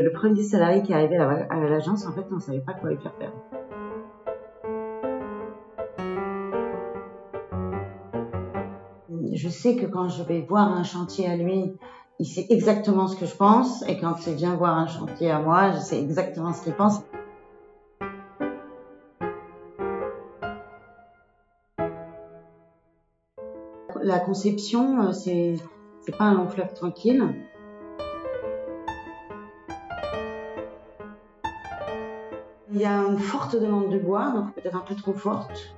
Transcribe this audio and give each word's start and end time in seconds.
Le 0.00 0.12
premier 0.12 0.44
salarié 0.44 0.82
qui 0.84 0.94
arrivé 0.94 1.16
à 1.16 1.56
l'agence, 1.58 2.06
en 2.06 2.12
fait, 2.12 2.24
on 2.30 2.36
ne 2.36 2.40
savait 2.40 2.60
pas 2.60 2.72
quoi 2.72 2.90
lui 2.90 2.98
faire 2.98 3.14
faire. 3.18 3.32
Je 9.34 9.48
sais 9.48 9.74
que 9.74 9.86
quand 9.86 10.08
je 10.08 10.22
vais 10.22 10.42
voir 10.42 10.70
un 10.72 10.84
chantier 10.84 11.28
à 11.28 11.36
lui, 11.36 11.76
il 12.20 12.26
sait 12.26 12.46
exactement 12.48 13.08
ce 13.08 13.16
que 13.16 13.26
je 13.26 13.34
pense, 13.34 13.82
et 13.88 13.98
quand 13.98 14.24
il 14.28 14.34
vient 14.34 14.54
voir 14.54 14.78
un 14.78 14.86
chantier 14.86 15.32
à 15.32 15.40
moi, 15.40 15.72
je 15.72 15.78
sais 15.78 16.00
exactement 16.00 16.52
ce 16.52 16.62
qu'il 16.62 16.74
pense. 16.74 17.00
La 24.00 24.20
conception, 24.20 25.08
euh, 25.08 25.12
c'est 25.12 25.58
pas 26.16 26.24
un 26.26 26.34
long 26.34 26.46
fleuve 26.46 26.72
tranquille. 26.72 27.34
Il 32.78 32.82
y 32.82 32.86
a 32.86 33.00
une 33.00 33.18
forte 33.18 33.56
demande 33.56 33.92
de 33.92 33.98
bois, 33.98 34.30
donc 34.30 34.54
peut-être 34.54 34.76
un 34.76 34.84
peu 34.84 34.94
trop 34.94 35.12
forte. 35.12 35.74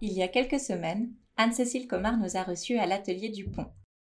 Il 0.00 0.14
y 0.14 0.22
a 0.22 0.28
quelques 0.28 0.58
semaines, 0.58 1.12
Anne-Cécile 1.36 1.86
Comard 1.86 2.16
nous 2.16 2.38
a 2.38 2.42
reçus 2.42 2.78
à 2.78 2.86
l'atelier 2.86 3.28
du 3.28 3.44
Pont, 3.44 3.70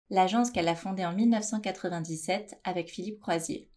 l'agence 0.09 0.49
qu'elle 0.49 0.67
a 0.67 0.73
fondée 0.73 1.05
en 1.05 1.13
1997 1.13 2.59
avec 2.63 2.89
Philippe 2.89 3.19
Croisier. 3.19 3.69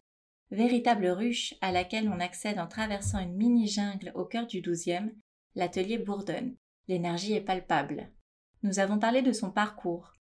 Véritable 0.49 1.05
ruche 1.05 1.53
à 1.61 1.71
laquelle 1.71 2.09
on 2.09 2.19
accède 2.19 2.57
en 2.57 2.65
traversant 2.65 3.19
une 3.19 3.37
mini-jungle 3.37 4.13
au 4.15 4.25
cœur 4.25 4.47
du 4.47 4.63
12e, 4.63 5.13
l'atelier 5.53 5.99
bourdonne. 5.99 6.55
L'énergie 6.87 7.33
est 7.33 7.41
palpable. 7.41 8.09
Nous 8.63 8.79
avons 8.79 8.97
parlé 8.97 9.21
de 9.21 9.31
son 9.31 9.51
parcours. 9.51 10.15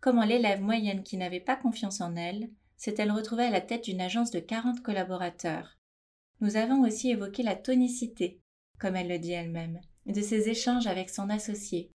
Comment 0.00 0.24
l'élève 0.24 0.62
moyenne 0.62 1.02
qui 1.02 1.16
n'avait 1.16 1.40
pas 1.40 1.56
confiance 1.56 2.00
en 2.00 2.14
elle 2.14 2.48
s'est-elle 2.76 3.12
retrouvée 3.12 3.44
à 3.44 3.50
la 3.50 3.60
tête 3.60 3.84
d'une 3.84 4.00
agence 4.00 4.30
de 4.30 4.40
40 4.40 4.82
collaborateurs. 4.82 5.78
Nous 6.40 6.56
avons 6.56 6.82
aussi 6.82 7.10
évoqué 7.10 7.42
la 7.42 7.56
tonicité, 7.56 8.40
comme 8.78 8.96
elle 8.96 9.08
le 9.08 9.18
dit 9.18 9.32
elle-même, 9.32 9.80
de 10.06 10.20
ses 10.20 10.48
échanges 10.48 10.86
avec 10.86 11.10
son 11.10 11.30
associé. 11.30 11.90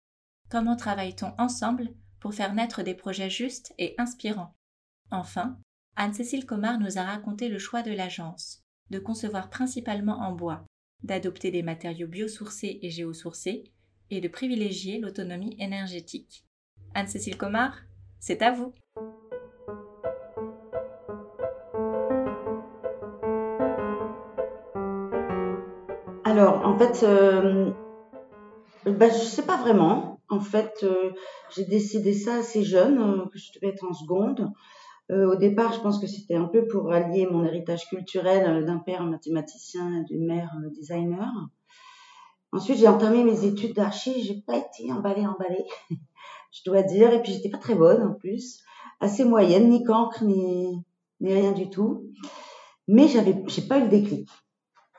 Comment 0.50 0.77
travaille-t-on 0.77 1.34
ensemble 1.38 1.91
pour 2.20 2.34
faire 2.34 2.54
naître 2.54 2.82
des 2.82 2.94
projets 2.94 3.30
justes 3.30 3.74
et 3.78 3.94
inspirants? 3.98 4.54
Enfin, 5.10 5.58
Anne-Cécile 5.97 6.47
Comard 6.47 6.78
nous 6.78 6.98
a 6.98 7.02
raconté 7.02 7.48
le 7.48 7.58
choix 7.58 7.82
de 7.82 7.92
l'agence, 7.92 8.62
de 8.91 8.98
concevoir 8.98 9.48
principalement 9.48 10.20
en 10.20 10.32
bois, 10.32 10.64
d'adopter 11.02 11.50
des 11.50 11.62
matériaux 11.62 12.08
biosourcés 12.08 12.78
et 12.82 12.91
géosourcés, 12.91 13.64
et 14.10 14.20
de 14.20 14.28
privilégier 14.28 15.00
l'autonomie 15.00 15.56
énergétique. 15.58 16.44
Anne-Cécile 16.94 17.36
Comard, 17.36 17.82
c'est 18.20 18.42
à 18.42 18.52
vous. 18.52 18.72
Alors, 26.36 26.66
en 26.66 26.76
fait, 26.76 27.02
euh, 27.02 27.70
bah, 28.84 29.08
je 29.08 29.14
ne 29.14 29.20
sais 29.20 29.46
pas 29.46 29.56
vraiment. 29.56 30.20
En 30.28 30.38
fait, 30.38 30.80
euh, 30.82 31.12
j'ai 31.54 31.64
décidé 31.64 32.12
ça 32.12 32.34
assez 32.34 32.62
jeune, 32.62 32.98
euh, 32.98 33.24
que 33.32 33.38
je 33.38 33.52
devais 33.54 33.72
être 33.72 33.86
en 33.88 33.94
seconde. 33.94 34.52
au 35.08 35.36
départ, 35.36 35.72
je 35.72 35.80
pense 35.80 35.98
que 35.98 36.06
c'était 36.06 36.34
un 36.34 36.44
peu 36.44 36.66
pour 36.66 36.92
allier 36.92 37.26
mon 37.26 37.42
héritage 37.42 37.88
culturel 37.88 38.66
d'un 38.66 38.76
père 38.76 39.02
mathématicien 39.04 40.00
et 40.00 40.04
d'une 40.04 40.26
mère 40.26 40.52
designer. 40.74 41.32
Ensuite, 42.52 42.76
j'ai 42.76 42.88
entamé 42.88 43.24
mes 43.24 43.46
études 43.46 43.74
d'archi. 43.74 44.22
J'ai 44.22 44.42
pas 44.46 44.58
été 44.58 44.92
emballée, 44.92 45.26
emballée, 45.26 45.64
je 46.52 46.60
dois 46.66 46.82
dire. 46.82 47.14
Et 47.14 47.22
puis, 47.22 47.32
j'étais 47.32 47.48
pas 47.48 47.56
très 47.56 47.76
bonne 47.76 48.02
en 48.02 48.12
plus, 48.12 48.60
assez 49.00 49.24
moyenne, 49.24 49.70
ni 49.70 49.84
cancre, 49.84 50.22
ni, 50.22 50.84
ni 51.20 51.32
rien 51.32 51.52
du 51.52 51.70
tout. 51.70 52.12
Mais 52.88 53.08
j'avais, 53.08 53.42
j'ai 53.46 53.62
pas 53.62 53.78
eu 53.78 53.84
le 53.84 53.88
déclic. 53.88 54.28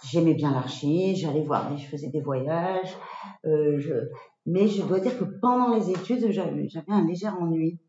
J'aimais 0.03 0.35
bien 0.35 0.51
l'archi, 0.51 1.15
j'allais 1.15 1.43
voir, 1.43 1.75
je 1.77 1.87
faisais 1.87 2.09
des 2.09 2.21
voyages. 2.21 2.95
Euh, 3.45 3.79
je... 3.79 3.93
Mais 4.45 4.67
je 4.67 4.83
dois 4.83 4.99
dire 4.99 5.17
que 5.17 5.25
pendant 5.41 5.75
les 5.75 5.89
études, 5.89 6.31
j'avais, 6.31 6.67
un 6.87 7.05
léger 7.05 7.27
ennui. 7.27 7.79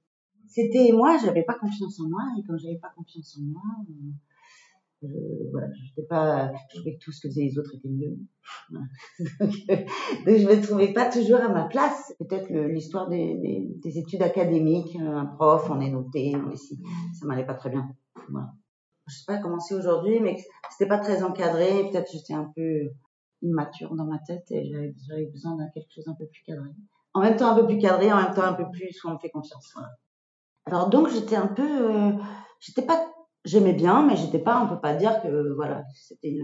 C'était 0.47 0.91
moi, 0.93 1.17
j'avais 1.23 1.45
pas 1.45 1.55
confiance 1.55 2.01
en 2.01 2.09
moi, 2.09 2.23
et 2.39 2.43
quand 2.47 2.57
j'avais 2.57 2.79
pas 2.79 2.91
confiance 2.97 3.39
en 3.39 3.45
moi, 3.45 3.63
euh, 3.91 5.07
je, 5.09 5.51
voilà, 5.53 5.69
je 5.97 6.03
pas, 6.03 6.51
je 6.53 6.77
trouvais 6.77 6.95
que 6.97 7.05
tout 7.05 7.13
ce 7.13 7.21
que 7.21 7.29
faisaient 7.29 7.43
les 7.43 7.59
autres 7.59 7.75
était 7.75 7.89
mieux. 7.89 8.19
donc, 8.71 9.53
je 10.27 10.47
me 10.47 10.63
trouvais 10.63 10.93
pas 10.93 11.11
toujours 11.11 11.41
à 11.41 11.49
ma 11.49 11.65
place. 11.65 12.15
Peut-être 12.19 12.51
l'histoire 12.51 13.09
des, 13.09 13.37
des, 13.37 13.69
des, 13.83 13.99
études 13.99 14.23
académiques, 14.23 14.97
un 14.97 15.27
prof, 15.27 15.71
on 15.71 15.81
est 15.81 15.91
noté, 15.91 16.33
on 16.35 16.51
est 16.51 16.57
ça 16.57 17.27
m'allait 17.27 17.47
pas 17.47 17.55
très 17.55 17.71
bien. 17.71 17.89
Voilà. 18.31 18.49
Je 19.09 19.17
sais 19.17 19.25
pas 19.27 19.39
comment 19.39 19.61
c'est 19.61 19.75
aujourd'hui, 19.75 20.21
mais 20.21 20.37
c'était 20.71 20.89
pas 20.89 20.99
très 20.99 21.23
encadré. 21.23 21.89
Peut-être 21.91 22.11
j'étais 22.13 22.35
un 22.35 22.51
peu 22.55 22.91
immature 23.43 23.95
dans 23.95 24.07
ma 24.07 24.19
tête 24.19 24.45
et 24.51 24.95
j'avais 25.07 25.27
besoin 25.27 25.57
d'un 25.57 25.69
quelque 25.69 25.93
chose 25.95 26.09
un 26.09 26.15
peu 26.15 26.27
plus 26.27 26.43
cadré. 26.45 26.69
En 27.15 27.21
même 27.21 27.37
temps 27.37 27.51
un 27.51 27.55
peu 27.55 27.67
plus 27.67 27.79
cadré, 27.79 28.13
en 28.13 28.23
même 28.23 28.35
temps 28.35 28.43
un 28.43 28.55
peu 28.55 28.69
plus 28.71 29.03
où 29.03 29.09
on 29.09 29.15
me 29.15 29.19
fait 29.19 29.31
confiance. 29.31 29.75
Alors 30.67 30.91
donc 30.91 31.09
j'étais 31.09 31.37
un 31.37 31.47
peu, 31.47 31.63
euh, 31.63 32.13
j'étais 32.61 32.83
pas 32.83 33.09
j'aimais 33.45 33.73
bien, 33.73 34.05
mais 34.05 34.17
j'étais 34.17 34.39
pas, 34.39 34.63
on 34.63 34.69
peut 34.69 34.81
pas 34.81 34.95
dire 34.95 35.23
que 35.23 35.55
voilà, 35.55 35.83
c'était 35.95 36.37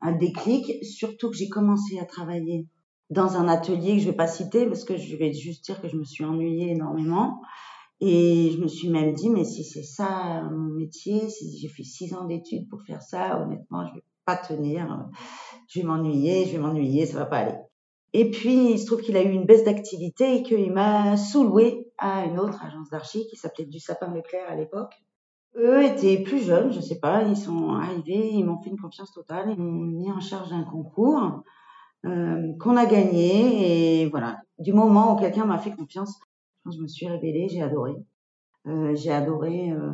un 0.00 0.12
déclic. 0.12 0.84
Surtout 0.84 1.30
que 1.30 1.36
j'ai 1.36 1.48
commencé 1.48 1.98
à 1.98 2.04
travailler 2.04 2.68
dans 3.10 3.36
un 3.36 3.48
atelier 3.48 3.96
que 3.96 4.02
je 4.02 4.10
vais 4.10 4.16
pas 4.16 4.26
citer 4.26 4.66
parce 4.66 4.84
que 4.84 4.96
je 4.96 5.16
vais 5.16 5.32
juste 5.32 5.64
dire 5.64 5.80
que 5.80 5.88
je 5.88 5.96
me 5.96 6.04
suis 6.04 6.24
ennuyée 6.24 6.70
énormément. 6.70 7.40
Et 8.00 8.50
je 8.50 8.60
me 8.60 8.66
suis 8.66 8.88
même 8.88 9.12
dit, 9.12 9.30
mais 9.30 9.44
si 9.44 9.64
c'est 9.64 9.82
ça 9.82 10.42
mon 10.50 10.74
métier, 10.74 11.28
si 11.28 11.58
j'ai 11.58 11.68
fait 11.68 11.84
six 11.84 12.14
ans 12.14 12.24
d'études 12.24 12.68
pour 12.68 12.82
faire 12.82 13.02
ça, 13.02 13.40
honnêtement, 13.40 13.86
je 13.86 13.94
vais 13.94 14.04
pas 14.24 14.36
tenir. 14.36 15.08
Je 15.68 15.80
vais 15.80 15.86
m'ennuyer, 15.86 16.46
je 16.46 16.52
vais 16.52 16.58
m'ennuyer, 16.58 17.06
ça 17.06 17.18
va 17.18 17.26
pas 17.26 17.38
aller. 17.38 17.58
Et 18.12 18.30
puis, 18.30 18.72
il 18.72 18.78
se 18.78 18.86
trouve 18.86 19.00
qu'il 19.00 19.16
a 19.16 19.22
eu 19.22 19.30
une 19.30 19.46
baisse 19.46 19.64
d'activité 19.64 20.36
et 20.36 20.42
qu'il 20.42 20.72
m'a 20.72 21.16
sous-loué 21.16 21.88
à 21.98 22.24
une 22.24 22.38
autre 22.38 22.62
agence 22.64 22.90
d'archi 22.90 23.26
qui 23.28 23.36
s'appelait 23.36 23.66
Du 23.66 23.80
Sapin 23.80 24.12
Leclerc 24.12 24.48
à 24.48 24.54
l'époque 24.54 24.94
eux 25.56 25.84
étaient 25.84 26.18
plus 26.18 26.40
jeunes, 26.40 26.72
je 26.72 26.80
sais 26.80 26.98
pas, 26.98 27.22
ils 27.22 27.36
sont 27.36 27.74
arrivés, 27.74 28.30
ils 28.32 28.44
m'ont 28.44 28.60
fait 28.60 28.70
une 28.70 28.80
confiance 28.80 29.12
totale, 29.12 29.50
ils 29.50 29.58
m'ont 29.58 29.84
mis 29.84 30.10
en 30.10 30.20
charge 30.20 30.50
d'un 30.50 30.64
concours 30.64 31.42
euh, 32.04 32.52
qu'on 32.58 32.76
a 32.76 32.86
gagné 32.86 34.02
et 34.02 34.06
voilà. 34.06 34.38
Du 34.58 34.72
moment 34.72 35.14
où 35.14 35.18
quelqu'un 35.18 35.44
m'a 35.44 35.58
fait 35.58 35.72
confiance, 35.72 36.18
je 36.72 36.80
me 36.80 36.86
suis 36.86 37.06
révélée, 37.08 37.48
j'ai 37.48 37.62
adoré. 37.62 37.94
Euh, 38.66 38.94
j'ai 38.94 39.12
adoré 39.12 39.70
euh, 39.70 39.92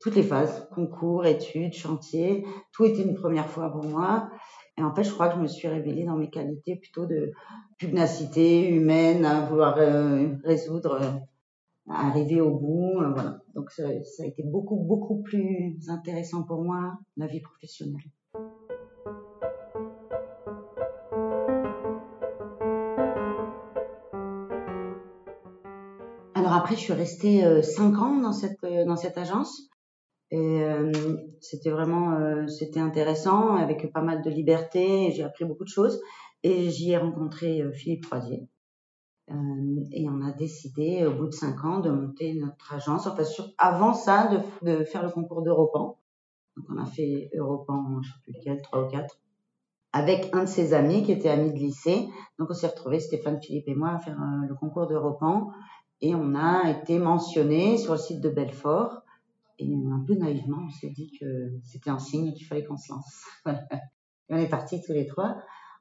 toutes 0.00 0.14
les 0.14 0.22
phases, 0.22 0.68
concours, 0.74 1.24
études, 1.26 1.72
chantier, 1.72 2.44
tout 2.72 2.84
était 2.84 3.02
une 3.02 3.14
première 3.14 3.48
fois 3.48 3.70
pour 3.70 3.84
moi. 3.84 4.30
Et 4.76 4.82
en 4.82 4.94
fait, 4.94 5.04
je 5.04 5.12
crois 5.12 5.28
que 5.28 5.36
je 5.36 5.40
me 5.40 5.46
suis 5.46 5.68
révélée 5.68 6.04
dans 6.04 6.16
mes 6.16 6.30
qualités 6.30 6.76
plutôt 6.76 7.06
de 7.06 7.32
pugnacité 7.78 8.68
humaine, 8.68 9.24
à 9.24 9.46
vouloir 9.46 9.76
euh, 9.78 10.28
résoudre 10.44 11.20
arriver 11.88 12.40
au 12.40 12.50
bout. 12.50 12.94
Voilà. 12.94 13.40
Donc 13.54 13.70
ça, 13.70 13.84
ça, 14.04 14.22
a 14.22 14.26
été 14.26 14.42
beaucoup, 14.42 14.76
beaucoup 14.76 15.22
plus 15.22 15.76
intéressant 15.88 16.42
pour 16.44 16.62
moi, 16.62 16.98
la 17.16 17.26
vie 17.26 17.40
professionnelle. 17.40 18.10
Après, 26.60 26.76
je 26.76 26.80
suis 26.80 26.92
restée 26.92 27.44
euh, 27.44 27.62
cinq 27.62 27.98
ans 27.98 28.16
dans 28.20 28.32
cette, 28.32 28.62
euh, 28.64 28.94
agence. 29.16 29.62
Et 30.32 30.62
c'était 31.40 31.70
vraiment 31.70 32.46
c'était 32.46 32.78
intéressant 32.78 33.56
avec 33.56 33.92
pas 33.92 34.00
mal 34.00 34.22
de 34.22 34.30
liberté 34.30 35.10
j'ai 35.10 35.24
appris 35.24 35.44
beaucoup 35.44 35.64
de 35.64 35.68
choses 35.68 36.00
et 36.44 36.70
j'y 36.70 36.92
ai 36.92 36.98
rencontré 36.98 37.64
Philippe 37.72 38.06
Croisier 38.06 38.48
euh, 39.30 39.84
et 39.92 40.08
on 40.08 40.22
a 40.22 40.32
décidé, 40.32 41.06
au 41.06 41.12
bout 41.12 41.26
de 41.26 41.32
cinq 41.32 41.64
ans, 41.64 41.78
de 41.80 41.90
monter 41.90 42.34
notre 42.34 42.74
agence. 42.74 43.06
Enfin, 43.06 43.22
avant 43.58 43.94
ça, 43.94 44.30
de, 44.62 44.84
faire 44.84 45.04
le 45.04 45.10
concours 45.10 45.42
d'Europan. 45.42 45.98
Donc, 46.56 46.66
on 46.68 46.78
a 46.78 46.86
fait 46.86 47.30
Europan, 47.34 48.00
je 48.02 48.08
sais 48.08 48.18
plus 48.24 48.32
lequel, 48.32 48.62
trois 48.62 48.84
ou 48.84 48.88
quatre, 48.88 49.20
avec 49.92 50.30
un 50.34 50.44
de 50.44 50.48
ses 50.48 50.74
amis 50.74 51.04
qui 51.04 51.12
était 51.12 51.28
ami 51.28 51.52
de 51.52 51.58
lycée. 51.58 52.08
Donc, 52.38 52.48
on 52.50 52.54
s'est 52.54 52.66
retrouvés, 52.66 52.98
Stéphane, 52.98 53.40
Philippe 53.40 53.68
et 53.68 53.74
moi, 53.74 53.90
à 53.90 53.98
faire 53.98 54.20
euh, 54.20 54.48
le 54.48 54.54
concours 54.54 54.86
d'Europan. 54.86 55.50
Et 56.02 56.14
on 56.14 56.34
a 56.34 56.70
été 56.70 56.98
mentionné 56.98 57.76
sur 57.76 57.92
le 57.92 57.98
site 57.98 58.20
de 58.20 58.30
Belfort. 58.30 59.02
Et 59.58 59.70
un 59.74 60.02
peu 60.06 60.14
naïvement, 60.14 60.62
on 60.66 60.70
s'est 60.70 60.90
dit 60.90 61.12
que 61.20 61.52
c'était 61.64 61.90
un 61.90 61.98
signe 61.98 62.32
qu'il 62.32 62.46
fallait 62.46 62.64
qu'on 62.64 62.78
se 62.78 62.90
lance. 62.90 63.24
et 63.46 64.34
on 64.34 64.36
est 64.36 64.48
partis 64.48 64.80
tous 64.82 64.92
les 64.92 65.06
trois. 65.06 65.36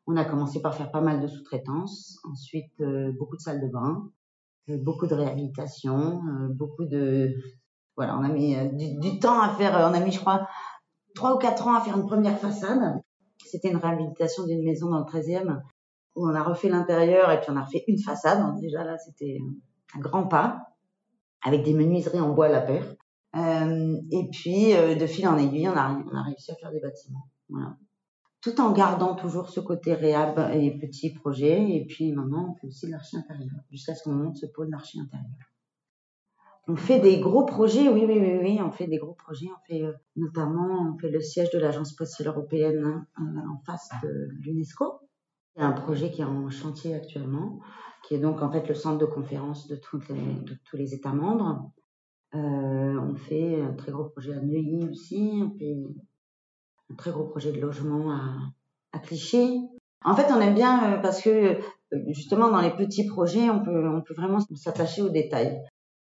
On 0.06 0.18
a 0.18 0.25
commencé 0.25 0.62
par 0.62 0.75
faire 0.75 0.92
pas 0.92 1.01
mal 1.01 1.21
de 1.21 1.27
sous-traitance, 1.27 2.19
ensuite 2.30 2.81
euh, 2.81 3.13
beaucoup 3.18 3.38
de 3.38 3.42
salles 3.42 3.62
de 3.62 3.68
bain, 3.68 4.10
euh, 4.69 4.77
beaucoup 4.77 5.07
de 5.07 5.13
réhabilitation, 5.13 6.24
euh, 6.25 6.48
beaucoup 6.50 6.86
de 6.86 7.36
voilà, 7.95 8.18
on 8.18 8.24
a 8.24 8.30
mis 8.30 8.56
du, 8.98 9.19
temps 9.19 9.39
à 9.42 9.50
faire, 9.50 9.74
on 9.74 9.94
a 9.94 10.00
mis 10.00 10.12
je 10.12 10.19
crois 10.19 10.48
trois 11.16 11.36
ou 11.36 11.38
quatre 11.38 11.68
ans 11.68 11.75
à 11.75 11.81
faire 11.81 11.98
une 11.98 12.07
première 12.07 12.39
façade. 12.39 13.01
C'était 13.45 13.69
une 13.69 13.77
réhabilitation 13.77 14.45
d'une 14.45 14.63
maison 14.63 14.89
dans 14.89 15.00
le 15.00 15.06
13e 15.06 15.62
où 16.16 16.27
on 16.27 16.33
a 16.33 16.44
refait 16.44 16.69
l'intérieur 16.69 17.31
et 17.31 17.39
puis 17.39 17.51
on 17.51 17.57
a 17.57 17.63
refait 17.63 17.83
une 17.88 18.00
façade. 18.00 18.42
Déjà 18.62 18.83
là, 18.83 18.98
c'était 18.98 19.39
un 19.96 20.00
grand 20.00 20.28
pas 20.28 20.76
avec 21.44 21.64
des 21.64 21.74
menuiseries 21.74 22.20
en 22.20 22.34
bois 22.34 22.48
à 22.48 22.50
la 22.50 22.62
paire. 22.62 22.86
et 23.36 24.30
puis, 24.32 24.74
de 24.74 25.08
fil 25.08 25.28
en 25.28 25.38
aiguille, 25.38 25.70
on 25.70 25.76
a, 25.76 26.24
réussi 26.24 26.52
à 26.52 26.56
faire 26.56 26.72
des 26.72 26.82
bâtiments. 26.82 27.28
Tout 28.42 28.62
en 28.62 28.72
gardant 28.72 29.16
toujours 29.16 29.50
ce 29.50 29.60
côté 29.60 29.94
réhab 29.94 30.52
et 30.54 30.78
petits 30.78 31.14
projets. 31.14 31.76
Et 31.76 31.86
puis 31.86 32.12
maintenant, 32.14 32.52
on 32.52 32.60
fait 32.60 32.68
aussi 32.68 32.88
de 32.88 32.92
l'archi 32.92 33.18
intérieur, 33.18 33.52
jusqu'à 33.70 33.96
ce 33.96 34.04
qu'on 34.04 34.14
monte 34.14 34.38
ce 34.38 34.46
pôle 34.46 34.70
d'archi 34.70 35.00
intérieur. 35.00 35.50
On 36.72 36.76
fait 36.76 37.00
des 37.00 37.20
gros 37.20 37.46
projets, 37.46 37.90
oui, 37.90 38.06
oui, 38.08 38.20
oui, 38.20 38.38
oui, 38.42 38.60
on 38.62 38.72
fait 38.72 38.86
des 38.86 38.98
gros 38.98 39.16
projets. 39.16 39.48
On 39.48 39.66
fait 39.66 39.82
euh, 39.82 39.92
notamment, 40.16 40.94
on 40.94 41.00
fait 41.00 41.10
le 41.10 41.20
siège 41.20 41.50
de 41.50 41.58
l'Agence 41.58 41.90
spatiale 41.90 42.30
européenne 42.30 43.08
en 43.18 43.58
face 43.66 43.90
de 44.04 44.30
l'UNESCO. 44.40 45.00
A 45.58 45.66
un 45.66 45.72
projet 45.72 46.12
qui 46.12 46.22
est 46.22 46.26
en 46.26 46.50
chantier 46.52 46.94
actuellement, 46.94 47.60
qui 48.10 48.16
est 48.16 48.20
donc 48.20 48.42
en 48.42 48.52
fait 48.52 48.68
le 48.68 48.74
centre 48.74 48.98
de 48.98 49.06
conférence 49.06 49.68
de, 49.68 49.76
tous 49.76 50.78
les 50.78 50.96
États 50.96 51.14
membres. 51.14 51.72
Euh, 52.34 53.00
on 53.00 53.14
fait 53.14 53.62
un 53.62 53.74
très 53.74 53.92
gros 53.92 54.06
projet 54.06 54.34
à 54.34 54.42
Neuilly 54.42 54.90
aussi. 54.90 55.32
On 55.44 55.56
fait 55.56 55.78
un 56.92 56.96
très 56.96 57.12
gros 57.12 57.26
projet 57.26 57.52
de 57.52 57.60
logement 57.62 58.12
à, 58.12 59.00
Clichy. 59.00 59.62
En 60.04 60.16
fait, 60.16 60.26
on 60.34 60.42
aime 60.42 60.56
bien 60.56 60.94
euh, 60.94 60.98
parce 60.98 61.22
que 61.22 61.30
euh, 61.30 61.60
justement 62.08 62.50
dans 62.50 62.62
les 62.62 62.76
petits 62.76 63.06
projets, 63.06 63.48
on 63.52 63.62
peut, 63.64 64.02
vraiment 64.18 64.40
s'attacher 64.56 65.04
aux 65.04 65.10
détails 65.10 65.62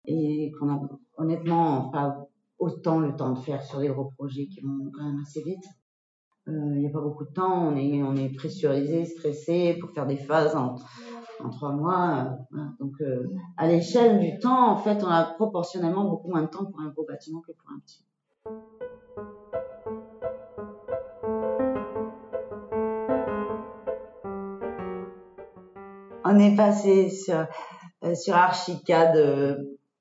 et 0.04 0.52
qu'on 0.52 0.70
a 0.70 0.80
honnêtement 1.16 1.90
pas 1.90 2.28
autant 2.60 3.00
le 3.00 3.16
temps 3.16 3.32
de 3.32 3.40
faire 3.40 3.64
sur 3.64 3.80
des 3.80 3.88
gros 3.88 4.12
projets 4.16 4.46
qui 4.46 4.60
vont 4.60 4.92
quand 4.96 5.02
même 5.02 5.20
assez 5.26 5.42
vite. 5.42 5.64
Il 6.46 6.78
n'y 6.78 6.86
a 6.86 6.90
pas 6.90 7.00
beaucoup 7.00 7.24
de 7.24 7.32
temps, 7.32 7.74
on 7.74 8.16
est, 8.16 8.34
pressurisé, 8.36 9.04
stressé 9.04 9.76
pour 9.80 9.90
faire 9.90 10.06
des 10.06 10.16
phases 10.16 10.56
en 11.44 11.50
trois 11.50 11.72
mois. 11.72 12.38
Donc, 12.80 12.94
à 13.56 13.66
l'échelle 13.66 14.20
du 14.20 14.38
temps, 14.38 14.70
en 14.70 14.76
fait, 14.76 15.02
on 15.02 15.08
a 15.08 15.24
proportionnellement 15.24 16.04
beaucoup 16.04 16.28
moins 16.28 16.42
de 16.42 16.48
temps 16.48 16.64
pour 16.64 16.80
un 16.80 16.88
gros 16.88 17.04
bâtiment 17.06 17.40
que 17.40 17.52
pour 17.52 17.70
un 17.70 17.78
petit. 17.80 18.04
on 26.28 26.38
est 26.38 26.54
passé 26.54 27.10
sur, 27.10 27.46
euh, 28.04 28.32
Archicad 28.32 29.16
euh, 29.16 29.56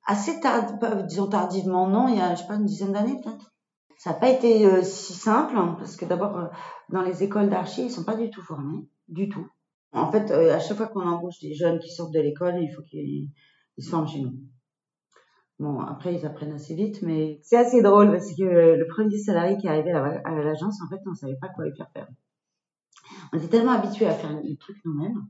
assez 0.05 0.39
tard, 0.39 0.65
disons 1.05 1.27
tardivement, 1.27 1.87
non, 1.87 2.07
il 2.07 2.17
y 2.17 2.21
a, 2.21 2.35
je 2.35 2.41
sais 2.41 2.47
pas, 2.47 2.55
une 2.55 2.65
dizaine 2.65 2.93
d'années 2.93 3.19
peut-être. 3.23 3.53
Ça 3.97 4.11
n'a 4.11 4.17
pas 4.17 4.29
été 4.29 4.65
euh, 4.65 4.83
si 4.83 5.13
simple, 5.13 5.57
hein, 5.57 5.75
parce 5.77 5.95
que 5.95 6.05
d'abord, 6.05 6.49
dans 6.89 7.01
les 7.01 7.23
écoles 7.23 7.49
d'archi, 7.49 7.85
ils 7.85 7.91
sont 7.91 8.03
pas 8.03 8.15
du 8.15 8.29
tout 8.29 8.41
formés, 8.41 8.87
du 9.07 9.29
tout. 9.29 9.47
En 9.93 10.11
fait, 10.11 10.31
à 10.31 10.59
chaque 10.59 10.77
fois 10.77 10.87
qu'on 10.87 11.07
embauche 11.07 11.39
des 11.39 11.53
jeunes 11.53 11.79
qui 11.79 11.89
sortent 11.89 12.13
de 12.13 12.19
l'école, 12.19 12.61
il 12.61 12.69
faut 12.69 12.83
qu'ils 12.83 13.29
se 13.77 13.89
forment 13.89 14.07
chez 14.07 14.21
nous. 14.21 14.33
Bon, 15.59 15.79
après, 15.79 16.13
ils 16.13 16.25
apprennent 16.25 16.53
assez 16.53 16.75
vite, 16.75 17.01
mais 17.01 17.39
c'est 17.41 17.57
assez 17.57 17.81
drôle 17.81 18.11
parce 18.11 18.31
que 18.35 18.43
le 18.43 18.87
premier 18.87 19.17
salarié 19.17 19.57
qui 19.57 19.65
est 19.65 19.69
arrivé 19.69 19.91
à 19.91 20.31
l'agence, 20.35 20.79
en 20.83 20.89
fait, 20.89 21.01
on 21.07 21.11
ne 21.11 21.15
savait 21.15 21.37
pas 21.41 21.49
quoi 21.49 21.65
lui 21.65 21.75
faire 21.75 21.89
faire. 21.93 22.07
On 23.33 23.37
était 23.37 23.47
tellement 23.47 23.71
habitués 23.71 24.05
à 24.05 24.13
faire 24.13 24.33
le 24.33 24.55
truc 24.57 24.77
nous-mêmes 24.85 25.25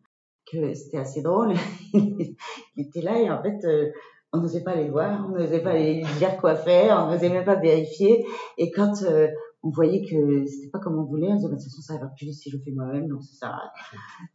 que 0.51 0.74
c'était 0.74 0.98
assez 0.98 1.21
drôle. 1.21 1.53
il 1.94 2.36
était 2.75 3.01
là 3.01 3.19
et 3.19 3.30
en 3.30 3.42
fait, 3.42 3.63
euh, 3.65 3.89
on 4.33 4.39
n'osait 4.39 4.63
pas 4.63 4.75
les 4.75 4.89
voir, 4.89 5.25
on 5.27 5.38
n'osait 5.38 5.62
pas 5.62 5.74
les 5.74 6.01
dire 6.18 6.38
quoi 6.38 6.56
faire, 6.56 7.06
on 7.06 7.12
n'osait 7.12 7.30
même 7.30 7.45
pas 7.45 7.56
vérifier. 7.56 8.25
Et 8.57 8.71
quand 8.71 9.03
euh, 9.03 9.27
on 9.68 9.72
voyait 9.72 10.06
que 10.06 10.46
c'était 10.46 10.69
pas 10.69 10.80
comme 10.80 10.98
on 10.98 11.04
voulait, 11.04 11.28
on 11.28 11.36
disait, 11.36 11.48
bah, 11.48 11.56
de 11.56 11.62
toute 11.62 11.69
façon, 11.72 11.81
ça 11.81 11.98
va 11.98 12.08
plus 12.08 12.31
si 12.31 12.50
je 12.50 12.58
le 12.58 12.64
fais 12.64 12.72
moi-même, 12.72 13.08
donc 13.08 13.24
ça 13.24 13.34
sert 13.34 13.50
à. 13.50 13.74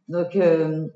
Donc, 0.07 0.35
euh, 0.35 0.87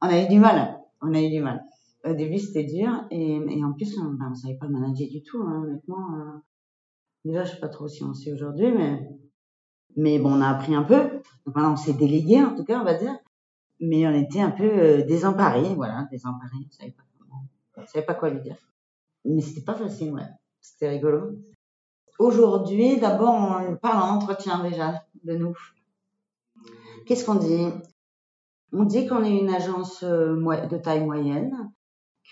on 0.00 0.06
a 0.06 0.22
eu 0.22 0.28
du 0.28 0.38
mal, 0.38 0.80
on 1.00 1.12
a 1.14 1.20
eu 1.20 1.30
du 1.30 1.40
mal. 1.40 1.62
Au 2.04 2.14
début, 2.14 2.38
c'était 2.38 2.64
dur 2.64 2.90
et, 3.10 3.64
en 3.64 3.72
plus, 3.72 3.96
on 3.98 4.12
ne 4.12 4.16
ben, 4.16 4.34
savait 4.34 4.56
pas 4.56 4.68
manager 4.68 5.08
du 5.08 5.22
tout, 5.22 5.42
hein, 5.42 5.62
honnêtement. 5.64 6.42
déjà, 7.24 7.44
je 7.44 7.52
sais 7.52 7.60
pas 7.60 7.68
trop 7.68 7.86
si 7.86 8.02
on 8.02 8.14
sait 8.14 8.32
aujourd'hui, 8.32 8.72
mais, 8.72 9.08
mais 9.96 10.18
bon, 10.18 10.32
on 10.32 10.40
a 10.40 10.48
appris 10.48 10.74
un 10.74 10.82
peu. 10.82 11.20
Maintenant, 11.46 11.74
on 11.74 11.76
s'est 11.76 11.92
délégué, 11.92 12.42
en 12.42 12.56
tout 12.56 12.64
cas, 12.64 12.80
on 12.80 12.84
va 12.84 12.94
dire 12.94 13.16
mais 13.82 14.06
on 14.06 14.14
était 14.14 14.40
un 14.40 14.52
peu 14.52 14.64
euh, 14.64 15.02
désemparés, 15.04 15.74
voilà, 15.74 16.06
désemparés, 16.10 16.50
on 16.54 16.70
savait 16.70 16.94
savait 17.86 18.06
pas 18.06 18.14
quoi 18.14 18.30
lui 18.30 18.40
dire. 18.40 18.56
Mais 19.24 19.40
c'était 19.40 19.64
pas 19.64 19.74
facile, 19.74 20.12
ouais, 20.12 20.28
c'était 20.60 20.88
rigolo. 20.88 21.36
Aujourd'hui, 22.22 22.98
d'abord, 22.98 23.34
on 23.34 23.76
parle 23.76 24.02
en 24.02 24.16
entretien 24.16 24.62
déjà 24.62 25.04
de 25.24 25.34
nous. 25.34 25.56
Qu'est-ce 27.04 27.24
qu'on 27.24 27.34
dit? 27.34 27.66
On 28.72 28.84
dit 28.84 29.06
qu'on 29.06 29.24
est 29.24 29.36
une 29.36 29.52
agence 29.52 30.02
euh, 30.02 30.36
de 30.66 30.76
taille 30.78 31.04
moyenne, 31.04 31.52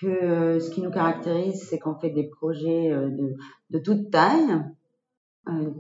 que 0.01 0.07
euh, 0.07 0.61
ce 0.61 0.71
qui 0.71 0.81
nous 0.81 0.91
caractérise, 0.91 1.67
c'est 1.69 1.79
qu'on 1.79 1.97
fait 1.97 2.11
des 2.11 2.29
projets 2.29 2.91
de, 2.91 3.35
de 3.71 3.79
toute 3.79 4.11
taille, 4.11 4.65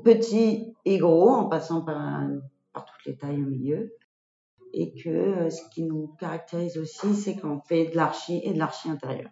petits 0.04 0.74
et 0.84 0.98
gros, 0.98 1.30
en 1.30 1.48
passant 1.48 1.82
par, 1.82 2.22
par 2.72 2.84
toutes 2.84 3.04
les 3.06 3.16
tailles 3.16 3.42
au 3.42 3.46
milieu 3.46 3.94
et 4.72 4.92
que 4.94 5.08
euh, 5.08 5.50
ce 5.50 5.62
qui 5.70 5.84
nous 5.84 6.08
caractérise 6.18 6.78
aussi, 6.78 7.14
c'est 7.14 7.36
qu'on 7.36 7.60
fait 7.60 7.86
de 7.86 7.96
l'archi 7.96 8.40
et 8.44 8.52
de 8.52 8.58
l'archi 8.58 8.88
intérieur. 8.88 9.30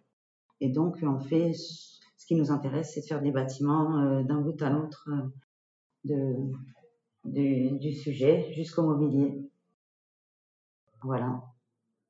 Et 0.61 0.69
donc, 0.69 0.99
on 1.03 1.19
fait 1.19 1.53
qui 2.29 2.37
nous 2.37 2.53
intéresse, 2.53 2.93
c'est 2.93 3.01
de 3.01 3.07
faire 3.07 3.23
des 3.23 3.33
bâtiments 3.33 3.99
euh, 4.01 4.23
d'un 4.23 4.43
bout 4.43 4.61
à 4.63 4.69
l'autre 4.69 5.09
euh, 6.11 6.35
du, 7.25 7.93
sujet 7.95 8.53
jusqu'au 8.53 8.83
mobilier. 8.83 9.51
Voilà. 11.03 11.43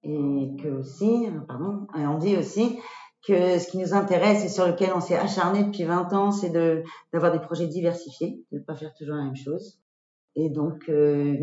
Et 0.02 0.56
que 0.60 0.68
aussi, 0.80 1.28
pardon, 1.46 1.86
et 1.96 2.04
on 2.04 2.18
dit 2.18 2.36
aussi 2.36 2.80
que 3.26 3.60
ce 3.60 3.68
qui 3.68 3.78
nous 3.78 3.94
intéresse 3.94 4.44
et 4.44 4.48
sur 4.48 4.66
lequel 4.66 4.90
on 4.92 5.00
s'est 5.00 5.16
acharné 5.16 5.62
depuis 5.62 5.84
20 5.84 6.12
ans, 6.12 6.32
c'est 6.32 6.50
de 6.50 6.82
d'avoir 7.12 7.30
des 7.30 7.40
projets 7.40 7.68
diversifiés, 7.68 8.44
de 8.50 8.58
ne 8.58 8.64
pas 8.64 8.74
faire 8.74 8.92
toujours 8.94 9.16
la 9.16 9.24
même 9.24 9.36
chose. 9.36 9.80
Et 10.34 10.50
donc, 10.50 10.88
euh, 10.88 11.36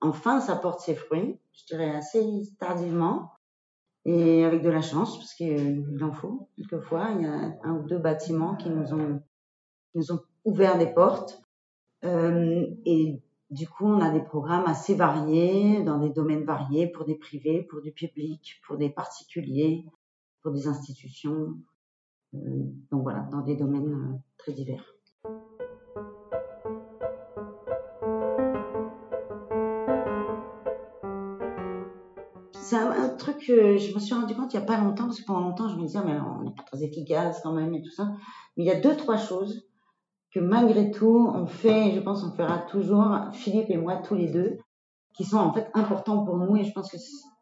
enfin, 0.00 0.40
ça 0.40 0.56
porte 0.56 0.80
ses 0.80 0.94
fruits, 0.94 1.38
je 1.52 1.66
dirais 1.66 1.90
assez 1.90 2.24
tardivement 2.58 3.30
et 4.04 4.44
avec 4.44 4.62
de 4.62 4.70
la 4.70 4.82
chance, 4.82 5.18
parce 5.18 5.34
qu'il 5.34 5.98
en 6.02 6.12
faut 6.12 6.48
quelquefois. 6.56 7.10
Il 7.16 7.22
y 7.22 7.26
a 7.26 7.56
un 7.62 7.74
ou 7.74 7.86
deux 7.86 7.98
bâtiments 7.98 8.56
qui 8.56 8.68
nous 8.68 8.92
ont, 8.92 9.22
nous 9.94 10.12
ont 10.12 10.20
ouvert 10.44 10.78
des 10.78 10.92
portes. 10.92 11.40
Euh, 12.04 12.66
et 12.84 13.22
du 13.50 13.68
coup, 13.68 13.86
on 13.86 14.00
a 14.00 14.10
des 14.10 14.22
programmes 14.22 14.64
assez 14.66 14.94
variés, 14.94 15.82
dans 15.84 15.98
des 15.98 16.10
domaines 16.10 16.44
variés, 16.44 16.88
pour 16.88 17.04
des 17.04 17.14
privés, 17.14 17.62
pour 17.62 17.80
du 17.80 17.92
public, 17.92 18.60
pour 18.66 18.76
des 18.76 18.90
particuliers, 18.90 19.84
pour 20.42 20.52
des 20.52 20.66
institutions. 20.66 21.54
Euh, 22.34 22.38
donc 22.90 23.02
voilà, 23.02 23.28
dans 23.30 23.42
des 23.42 23.56
domaines 23.56 23.92
euh, 23.92 24.16
très 24.38 24.52
divers. 24.52 24.84
Truc 33.22 33.38
que 33.46 33.76
je 33.76 33.94
me 33.94 34.00
suis 34.00 34.14
rendu 34.14 34.34
compte 34.34 34.52
il 34.52 34.56
n'y 34.56 34.62
a 34.62 34.66
pas 34.66 34.78
longtemps, 34.78 35.04
parce 35.04 35.20
que 35.20 35.26
pendant 35.26 35.48
longtemps, 35.48 35.68
je 35.68 35.76
me 35.76 35.82
disais, 35.82 36.00
mais 36.04 36.18
on 36.18 36.42
n'est 36.42 36.54
pas 36.54 36.64
très 36.64 36.82
efficace 36.82 37.40
quand 37.42 37.52
même 37.52 37.72
et 37.74 37.82
tout 37.82 37.90
ça. 37.90 38.12
Mais 38.56 38.64
il 38.64 38.66
y 38.66 38.70
a 38.70 38.80
deux, 38.80 38.96
trois 38.96 39.16
choses 39.16 39.68
que 40.32 40.40
malgré 40.40 40.90
tout, 40.90 41.30
on 41.32 41.46
fait, 41.46 41.88
et 41.88 41.94
je 41.94 42.00
pense 42.00 42.24
on 42.24 42.32
fera 42.32 42.58
toujours, 42.58 43.06
Philippe 43.32 43.70
et 43.70 43.76
moi, 43.76 43.96
tous 43.96 44.14
les 44.14 44.30
deux, 44.30 44.58
qui 45.14 45.24
sont 45.24 45.38
en 45.38 45.52
fait 45.52 45.70
importants 45.74 46.24
pour 46.24 46.36
nous, 46.38 46.56
et 46.56 46.64
je 46.64 46.72
pense 46.72 46.90
que 46.90 46.96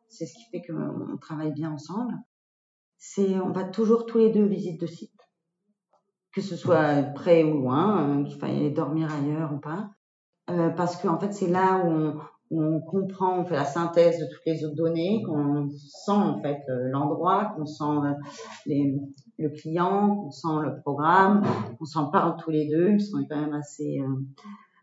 c'est 0.08 0.26
ce 0.26 0.34
qui 0.34 0.44
fait 0.50 0.62
qu'on 0.66 1.16
travaille 1.18 1.52
bien 1.52 1.72
ensemble. 1.72 2.14
C'est, 2.98 3.38
on 3.40 3.52
va 3.52 3.64
toujours 3.64 4.06
tous 4.06 4.18
les 4.18 4.30
deux 4.30 4.44
visite 4.44 4.80
de 4.80 4.86
site. 4.86 5.18
Que 6.34 6.42
ce 6.42 6.56
soit 6.56 7.02
près 7.14 7.42
ou 7.44 7.62
loin, 7.62 8.20
euh, 8.20 8.24
qu'il 8.24 8.38
faille 8.38 8.72
dormir 8.72 9.08
ailleurs 9.12 9.52
ou 9.52 9.58
pas. 9.58 9.90
Euh, 10.50 10.70
parce 10.70 10.96
qu'en 10.96 11.14
en 11.14 11.18
fait, 11.18 11.32
c'est 11.32 11.48
là 11.48 11.78
où 11.84 11.88
on, 11.88 12.20
on 12.50 12.80
comprend, 12.80 13.38
on 13.38 13.44
fait 13.44 13.54
la 13.54 13.64
synthèse 13.64 14.18
de 14.18 14.26
toutes 14.26 14.44
les 14.44 14.64
autres 14.64 14.74
données, 14.74 15.22
qu'on 15.22 15.70
sent 15.70 16.10
en 16.10 16.40
fait 16.42 16.62
euh, 16.68 16.88
l'endroit, 16.88 17.52
qu'on 17.56 17.66
sent 17.66 17.84
euh, 17.84 18.98
le 19.38 19.48
client, 19.50 20.16
qu'on 20.16 20.30
sent 20.30 20.62
le 20.62 20.80
programme, 20.80 21.42
qu'on 21.78 21.84
s'en 21.84 22.10
parle 22.10 22.36
tous 22.38 22.50
les 22.50 22.68
deux, 22.68 22.90
parce 22.90 23.10
qu'on 23.10 23.20
est 23.20 23.28
quand 23.28 23.40
même 23.40 23.54
assez 23.54 24.00
euh, 24.00 24.16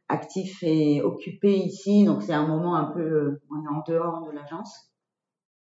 actifs 0.08 0.64
et 0.64 1.02
occupés 1.02 1.58
ici, 1.58 2.06
donc 2.06 2.24
c'est 2.24 2.34
un 2.34 2.48
moment 2.48 2.76
un 2.76 2.86
peu, 2.86 3.40
on 3.52 3.64
est 3.64 3.68
en 3.68 3.84
dehors 3.86 4.26
de 4.26 4.32
l'agence. 4.32 4.86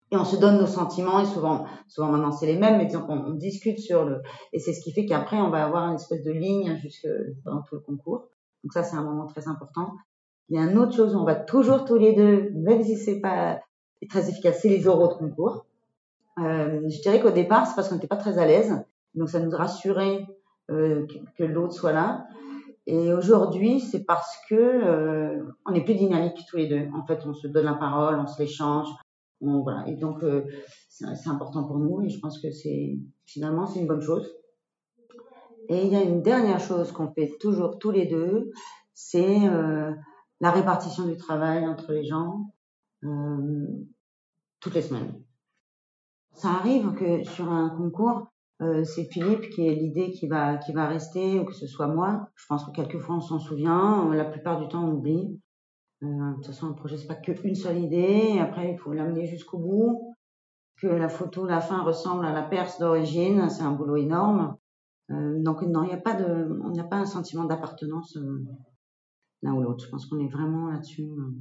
Et 0.10 0.16
on 0.16 0.24
se 0.24 0.38
donne 0.38 0.58
nos 0.58 0.68
sentiments 0.68 1.20
et 1.20 1.26
souvent, 1.26 1.66
souvent 1.90 2.12
maintenant 2.12 2.32
c'est 2.32 2.46
les 2.46 2.58
mêmes, 2.58 2.78
mais 2.78 2.86
disons 2.86 3.06
qu'on 3.06 3.32
discute 3.32 3.80
sur 3.80 4.06
le, 4.06 4.22
et 4.54 4.60
c'est 4.60 4.72
ce 4.72 4.82
qui 4.82 4.94
fait 4.94 5.06
qu'après 5.06 5.38
on 5.38 5.50
va 5.50 5.66
avoir 5.66 5.90
une 5.90 5.96
espèce 5.96 6.24
de 6.24 6.32
ligne 6.32 6.78
jusque 6.78 7.08
dans 7.44 7.62
tout 7.64 7.76
le 7.76 7.82
concours. 7.82 8.30
Donc 8.64 8.72
ça 8.72 8.84
c'est 8.84 8.96
un 8.96 9.04
moment 9.04 9.26
très 9.26 9.50
important. 9.50 9.92
Il 10.50 10.56
y 10.56 10.60
a 10.60 10.64
une 10.70 10.78
autre 10.78 10.94
chose, 10.96 11.16
on 11.16 11.26
va 11.26 11.36
toujours 11.36 11.84
tous 11.86 11.98
les 11.98 12.14
deux, 12.14 12.52
même 12.54 12.84
si 12.84 12.96
c'est 12.96 13.20
pas 13.20 13.60
très 14.10 14.30
efficace, 14.30 14.60
c'est 14.62 14.70
les 14.70 14.88
oraux 14.88 15.08
de 15.08 15.14
concours. 15.14 15.66
Euh, 16.40 16.82
je 16.88 17.02
dirais 17.02 17.20
qu'au 17.20 17.32
départ, 17.32 17.68
c'est 17.68 17.76
parce 17.76 17.90
qu'on 17.90 17.96
n'était 17.96 18.08
pas 18.08 18.18
très 18.18 18.38
à 18.38 18.46
l'aise, 18.46 18.74
donc 19.16 19.30
ça 19.30 19.40
nous 19.40 19.50
rassurait 19.50 20.26
euh, 20.70 21.06
que, 21.38 21.44
l'autre 21.44 21.74
soit 21.74 21.92
là. 21.92 22.28
Et 22.86 23.12
aujourd'hui, 23.12 23.82
c'est 23.82 24.06
parce 24.06 24.38
que 24.50 24.56
euh, 24.56 25.44
on 25.66 25.74
est 25.74 25.84
plus 25.84 25.96
dynamique 25.96 26.38
tous 26.50 26.58
les 26.58 26.68
deux. 26.68 26.88
En 26.96 27.06
fait, 27.06 27.20
on 27.26 27.34
se 27.34 27.48
donne 27.48 27.66
la 27.66 27.74
parole, 27.74 28.20
on 28.20 28.28
se 28.28 28.42
l'échange, 28.42 28.88
voilà. 29.42 29.84
Et 29.88 29.96
donc, 29.96 30.24
c'est 30.88 31.30
important 31.30 31.64
pour 31.66 31.78
nous, 31.78 32.02
et 32.02 32.10
je 32.10 32.20
pense 32.20 32.40
que 32.40 32.52
c'est 32.52 32.98
finalement 33.26 33.68
c'est 33.68 33.80
une 33.80 33.88
bonne 33.88 34.02
chose. 34.02 34.32
Et 35.70 35.86
il 35.86 35.92
y 35.92 35.98
a 35.98 36.02
une 36.02 36.22
dernière 36.22 36.62
chose 36.62 36.94
qu'on 36.94 37.12
fait 37.12 37.34
toujours 37.42 37.78
tous 37.78 37.92
les 37.92 38.06
deux, 38.06 38.52
c'est 38.94 39.42
la 40.40 40.52
répartition 40.52 41.06
du 41.06 41.18
travail 41.18 41.66
entre 41.68 41.92
les 41.92 42.06
gens 42.06 42.54
euh, 43.04 43.68
toutes 44.60 44.76
les 44.76 44.82
semaines. 44.82 45.22
Ça 46.34 46.50
arrive 46.50 46.94
que 46.94 47.24
sur 47.24 47.52
un 47.52 47.70
concours, 47.70 48.28
euh, 48.62 48.84
c'est 48.84 49.06
Philippe 49.06 49.50
qui 49.50 49.68
est 49.68 49.76
l'idée 49.76 50.12
qui 50.12 50.28
va 50.28 50.58
qui 50.58 50.72
va 50.72 50.88
rester 50.88 51.40
ou 51.40 51.46
que 51.46 51.54
ce 51.54 51.68
soit 51.68 51.88
moi. 51.88 52.30
Je 52.36 52.46
pense 52.48 52.66
que 52.66 52.72
quelquefois 52.72 53.16
on 53.16 53.22
s'en 53.22 53.40
souvient, 53.40 54.14
la 54.14 54.26
plupart 54.26 54.60
du 54.60 54.68
temps 54.68 54.84
on 54.84 54.94
oublie. 54.94 55.40
Euh, 56.04 56.08
de 56.08 56.36
toute 56.36 56.48
façon, 56.48 56.68
un 56.68 56.74
projet 56.74 56.98
c'est 56.98 57.08
pas 57.08 57.16
qu'une 57.16 57.56
seule 57.56 57.80
idée. 57.80 58.38
Après, 58.40 58.72
il 58.72 58.78
faut 58.78 58.94
l'amener 58.94 59.26
jusqu'au 59.26 59.58
bout. 59.58 60.14
Que 60.80 60.86
la 60.86 61.10
photo, 61.10 61.48
la 61.48 61.60
fin 61.60 61.82
ressemble 61.82 62.24
à 62.24 62.32
la 62.32 62.44
perce 62.44 62.78
d'origine, 62.78 63.50
c'est 63.50 63.64
un 63.64 63.72
boulot 63.72 63.96
énorme. 63.96 64.56
Donc 65.10 65.64
non, 65.64 65.82
il 65.82 65.88
n'y 65.88 65.94
a 65.94 65.98
pas 65.98 66.14
de, 66.14 66.60
on 66.64 66.70
n'a 66.70 66.84
pas 66.84 66.98
un 66.98 67.08
sentiment 67.08 67.46
d'appartenance 67.46 68.16
l'un 69.42 69.54
ou 69.54 69.62
l'autre. 69.62 69.86
Je 69.86 69.90
pense 69.90 70.06
qu'on 70.06 70.20
est 70.20 70.28
vraiment 70.28 70.68
là-dessus. 70.68 71.10
Euh. 71.10 71.32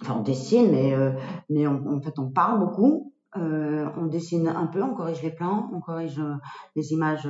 Enfin, 0.00 0.16
on 0.18 0.22
dessine, 0.22 0.70
mais 0.70 0.94
mais 1.48 1.66
en 1.66 2.00
fait 2.02 2.18
on 2.18 2.30
parle 2.30 2.58
beaucoup. 2.58 3.14
on 3.34 4.06
dessine 4.06 4.46
un 4.46 4.66
peu, 4.66 4.82
on 4.82 4.94
corrige 4.94 5.22
les 5.22 5.30
plans, 5.30 5.70
on 5.72 5.80
corrige 5.80 6.20
les 6.74 6.92
images 6.92 7.26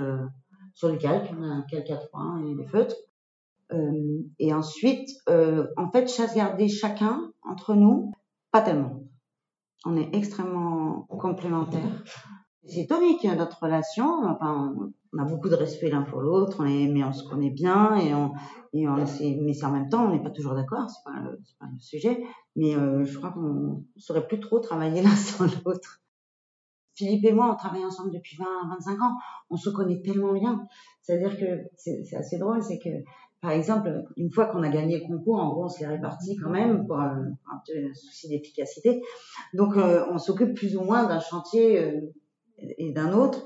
sur 0.74 0.88
le 0.88 0.96
calque, 0.96 1.32
on 1.38 1.44
a 1.44 1.46
un 1.46 1.62
calque 1.62 1.90
à 1.90 1.96
trois 1.96 2.40
et 2.44 2.56
des 2.56 2.66
feutres. 2.66 2.96
et 4.40 4.52
ensuite, 4.52 5.08
en 5.28 5.90
fait, 5.92 6.08
chasse 6.08 6.34
garder 6.34 6.68
chacun 6.68 7.32
entre 7.44 7.74
nous, 7.74 8.10
pas 8.50 8.62
tellement. 8.62 9.04
On 9.84 9.96
est 9.96 10.12
extrêmement 10.12 11.02
complémentaires. 11.02 12.02
C'est 12.68 12.86
tonique 12.86 13.24
notre 13.24 13.62
relation. 13.62 14.24
Enfin, 14.24 14.74
on 15.12 15.18
a 15.18 15.24
beaucoup 15.24 15.48
de 15.48 15.54
respect 15.54 15.90
l'un 15.90 16.02
pour 16.02 16.20
l'autre, 16.20 16.64
mais 16.64 17.04
on 17.04 17.12
se 17.12 17.28
connaît 17.28 17.50
bien 17.50 17.96
et 17.96 18.14
on, 18.14 18.32
et 18.72 18.88
on 18.88 18.96
mais 18.96 19.52
c'est 19.52 19.64
en 19.64 19.70
même 19.70 19.88
temps, 19.88 20.06
on 20.06 20.12
n'est 20.12 20.22
pas 20.22 20.30
toujours 20.30 20.54
d'accord, 20.54 20.90
c'est 20.90 21.04
pas, 21.04 21.18
pas 21.60 21.66
le 21.72 21.80
sujet. 21.80 22.24
Mais 22.56 22.74
euh, 22.74 23.04
je 23.04 23.16
crois 23.16 23.30
qu'on 23.30 23.84
saurait 23.96 24.26
plus 24.26 24.40
trop 24.40 24.58
travailler 24.58 25.02
l'un 25.02 25.10
sans 25.10 25.44
l'autre. 25.44 26.00
Philippe 26.94 27.26
et 27.26 27.32
moi, 27.32 27.50
on 27.52 27.56
travaille 27.56 27.84
ensemble 27.84 28.10
depuis 28.10 28.36
20, 28.36 28.44
25 28.70 29.02
ans. 29.02 29.16
On 29.50 29.56
se 29.56 29.68
connaît 29.68 30.00
tellement 30.00 30.32
bien. 30.32 30.66
C'est-à-dire 31.02 31.38
que 31.38 31.68
c'est 31.76 32.16
assez 32.16 32.38
drôle, 32.38 32.62
c'est 32.62 32.78
que 32.78 33.04
par 33.42 33.50
exemple, 33.50 34.02
une 34.16 34.32
fois 34.32 34.46
qu'on 34.46 34.62
a 34.62 34.68
gagné 34.70 34.98
le 34.98 35.06
concours, 35.06 35.38
en 35.38 35.50
gros, 35.50 35.64
on 35.64 35.68
se 35.68 35.80
les 35.80 35.86
répartit 35.86 36.36
quand 36.36 36.50
même 36.50 36.86
pour 36.86 36.98
un, 36.98 37.32
un 37.52 37.94
souci 37.94 38.28
d'efficacité. 38.28 39.02
Donc, 39.52 39.76
euh, 39.76 40.04
on 40.10 40.18
s'occupe 40.18 40.54
plus 40.54 40.76
ou 40.76 40.80
moins 40.82 41.04
d'un 41.04 41.20
chantier 41.20 41.78
euh, 41.80 42.00
et 42.58 42.92
d'un 42.92 43.12
autre. 43.12 43.44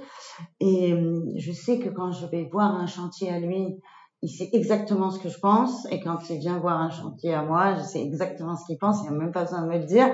Et 0.61 0.93
euh, 0.93 1.23
je 1.37 1.53
sais 1.53 1.79
que 1.79 1.89
quand 1.89 2.13
je 2.13 2.27
vais 2.27 2.45
voir 2.45 2.75
un 2.75 2.87
chantier 2.87 3.31
à 3.31 3.41
lui, 3.41 3.81
il 4.23 4.29
sait 4.29 4.51
exactement 4.53 5.11
ce 5.11 5.19
que 5.19 5.29
je 5.29 5.39
pense. 5.39 5.87
Et 5.91 6.01
quand 6.01 6.29
il 6.29 6.39
vient 6.39 6.59
voir 6.59 6.81
un 6.81 6.91
chantier 6.91 7.33
à 7.33 7.43
moi, 7.43 7.77
je 7.77 7.83
sais 7.83 8.03
exactement 8.03 8.57
ce 8.57 8.67
qu'il 8.67 8.79
pense. 8.79 9.03
Il 9.03 9.11
n'a 9.11 9.17
même 9.17 9.33
pas 9.33 9.45
besoin 9.45 9.63
de 9.63 9.69
me 9.69 9.79
le 9.79 9.85
dire. 9.85 10.09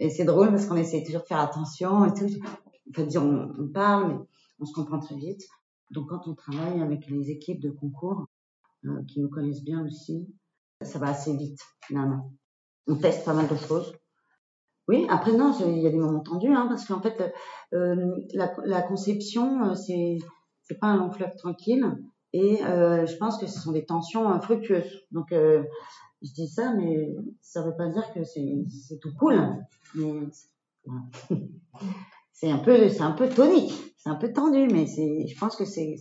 Et 0.00 0.10
c'est 0.10 0.24
drôle 0.24 0.50
parce 0.50 0.66
qu'on 0.66 0.76
essaie 0.76 1.02
toujours 1.04 1.22
de 1.22 1.26
faire 1.26 1.40
attention 1.40 2.04
et 2.04 2.14
tout. 2.14 2.28
Enfin, 2.90 3.04
dire, 3.04 3.22
on, 3.22 3.68
parle, 3.72 4.08
mais 4.08 4.18
on 4.60 4.64
se 4.64 4.72
comprend 4.72 4.98
très 4.98 5.16
vite. 5.16 5.42
Donc, 5.92 6.08
quand 6.08 6.26
on 6.26 6.34
travaille 6.34 6.80
avec 6.80 7.06
les 7.08 7.30
équipes 7.30 7.60
de 7.60 7.70
concours, 7.70 8.26
euh, 8.84 9.02
qui 9.08 9.20
nous 9.20 9.28
connaissent 9.28 9.64
bien 9.64 9.84
aussi, 9.84 10.28
ça 10.82 10.98
va 10.98 11.08
assez 11.08 11.36
vite, 11.36 11.60
finalement. 11.84 12.32
On 12.86 12.96
teste 12.96 13.24
pas 13.24 13.34
mal 13.34 13.48
de 13.48 13.56
choses. 13.56 13.92
Oui, 14.88 15.06
après 15.10 15.32
non, 15.32 15.54
il 15.66 15.78
y 15.78 15.86
a 15.86 15.90
des 15.90 15.98
moments 15.98 16.20
tendus, 16.20 16.52
hein, 16.52 16.66
parce 16.66 16.86
qu'en 16.86 17.02
fait, 17.02 17.34
euh, 17.74 18.16
la, 18.32 18.82
conception, 18.82 19.64
euh, 19.64 19.74
c'est 19.74 20.16
c'est 20.62 20.78
pas 20.78 20.86
un 20.86 20.96
long 20.96 21.10
fleuve 21.10 21.36
tranquille, 21.36 21.84
et 22.32 22.64
euh, 22.64 23.06
je 23.06 23.16
pense 23.16 23.38
que 23.38 23.46
ce 23.46 23.60
sont 23.60 23.72
des 23.72 23.84
tensions 23.84 24.40
fructueuses. 24.40 25.02
Donc, 25.12 25.28
je 25.30 26.32
dis 26.32 26.48
ça, 26.48 26.72
mais 26.74 27.14
ça 27.42 27.62
veut 27.62 27.76
pas 27.76 27.88
dire 27.88 28.10
que 28.12 28.24
c'est 28.24 28.98
tout 29.00 29.14
cool. 29.18 29.38
C'est 32.32 32.50
un 32.50 32.58
peu 32.58 32.88
un 33.00 33.12
peu 33.12 33.28
tonique, 33.28 33.72
c'est 33.98 34.08
un 34.08 34.14
peu 34.14 34.32
tendu, 34.32 34.68
mais 34.68 34.86
je 34.86 35.38
pense 35.38 35.54
que 35.56 35.64
c'est 35.66 35.96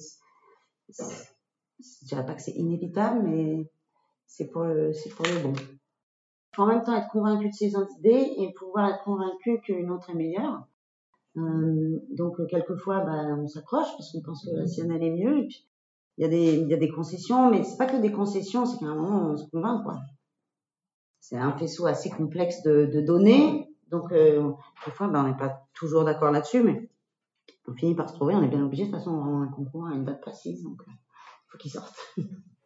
je 0.89 2.05
dirais 2.05 2.25
pas 2.25 2.35
que 2.35 2.41
c'est 2.41 2.51
inévitable, 2.51 3.21
mais 3.23 3.69
c'est 4.27 4.49
pour 4.49 4.63
le 4.63 4.93
bon 5.43 5.53
en 6.57 6.65
même 6.65 6.83
temps 6.83 6.95
être 6.95 7.09
convaincu 7.09 7.49
de 7.49 7.53
ses 7.53 7.73
idées 7.99 8.33
et 8.37 8.53
pouvoir 8.53 8.89
être 8.89 9.03
convaincu 9.03 9.59
qu'une 9.61 9.91
autre 9.91 10.09
est 10.09 10.15
meilleure. 10.15 10.65
Euh, 11.37 11.99
donc 12.09 12.45
quelquefois, 12.47 13.01
bah, 13.01 13.25
on 13.37 13.47
s'accroche 13.47 13.89
parce 13.97 14.11
qu'on 14.11 14.21
pense 14.21 14.45
que 14.45 14.55
la 14.55 14.67
sienne 14.67 14.91
elle 14.91 15.03
est 15.03 15.11
mieux. 15.11 15.39
Et 15.39 15.47
puis 15.47 15.67
il 16.17 16.23
y 16.23 16.25
a 16.25 16.29
des 16.29 16.55
il 16.55 16.67
y 16.67 16.73
a 16.73 16.77
des 16.77 16.89
concessions, 16.89 17.51
mais 17.51 17.63
c'est 17.63 17.77
pas 17.77 17.85
que 17.85 17.97
des 17.97 18.11
concessions, 18.11 18.65
c'est 18.65 18.79
qu'à 18.79 18.87
un 18.87 18.95
moment 18.95 19.31
on 19.31 19.37
se 19.37 19.47
convainc 19.49 19.83
quoi. 19.83 19.99
C'est 21.19 21.37
un 21.37 21.51
faisceau 21.57 21.85
assez 21.85 22.09
complexe 22.09 22.63
de, 22.63 22.85
de 22.85 23.01
données, 23.01 23.69
donc 23.89 24.11
euh, 24.11 24.51
quelquefois 24.83 25.07
bah, 25.09 25.23
on 25.23 25.27
n'est 25.27 25.37
pas 25.37 25.67
toujours 25.73 26.05
d'accord 26.05 26.31
là-dessus, 26.31 26.63
mais 26.63 26.89
on 27.67 27.73
finit 27.73 27.93
par 27.93 28.09
se 28.09 28.15
trouver. 28.15 28.33
On 28.33 28.41
est 28.41 28.47
bien 28.47 28.63
obligé 28.63 28.85
de 28.85 28.89
toute 28.89 28.97
façon 28.97 29.11
on 29.11 29.41
a 29.41 29.45
un 29.45 29.49
concours 29.49 29.87
à 29.87 29.93
une 29.93 30.05
date 30.05 30.21
précise, 30.21 30.63
donc 30.63 30.81
il 30.87 30.91
euh, 30.91 30.95
faut 31.49 31.57
qu'il 31.59 31.71
sorte. 31.71 31.95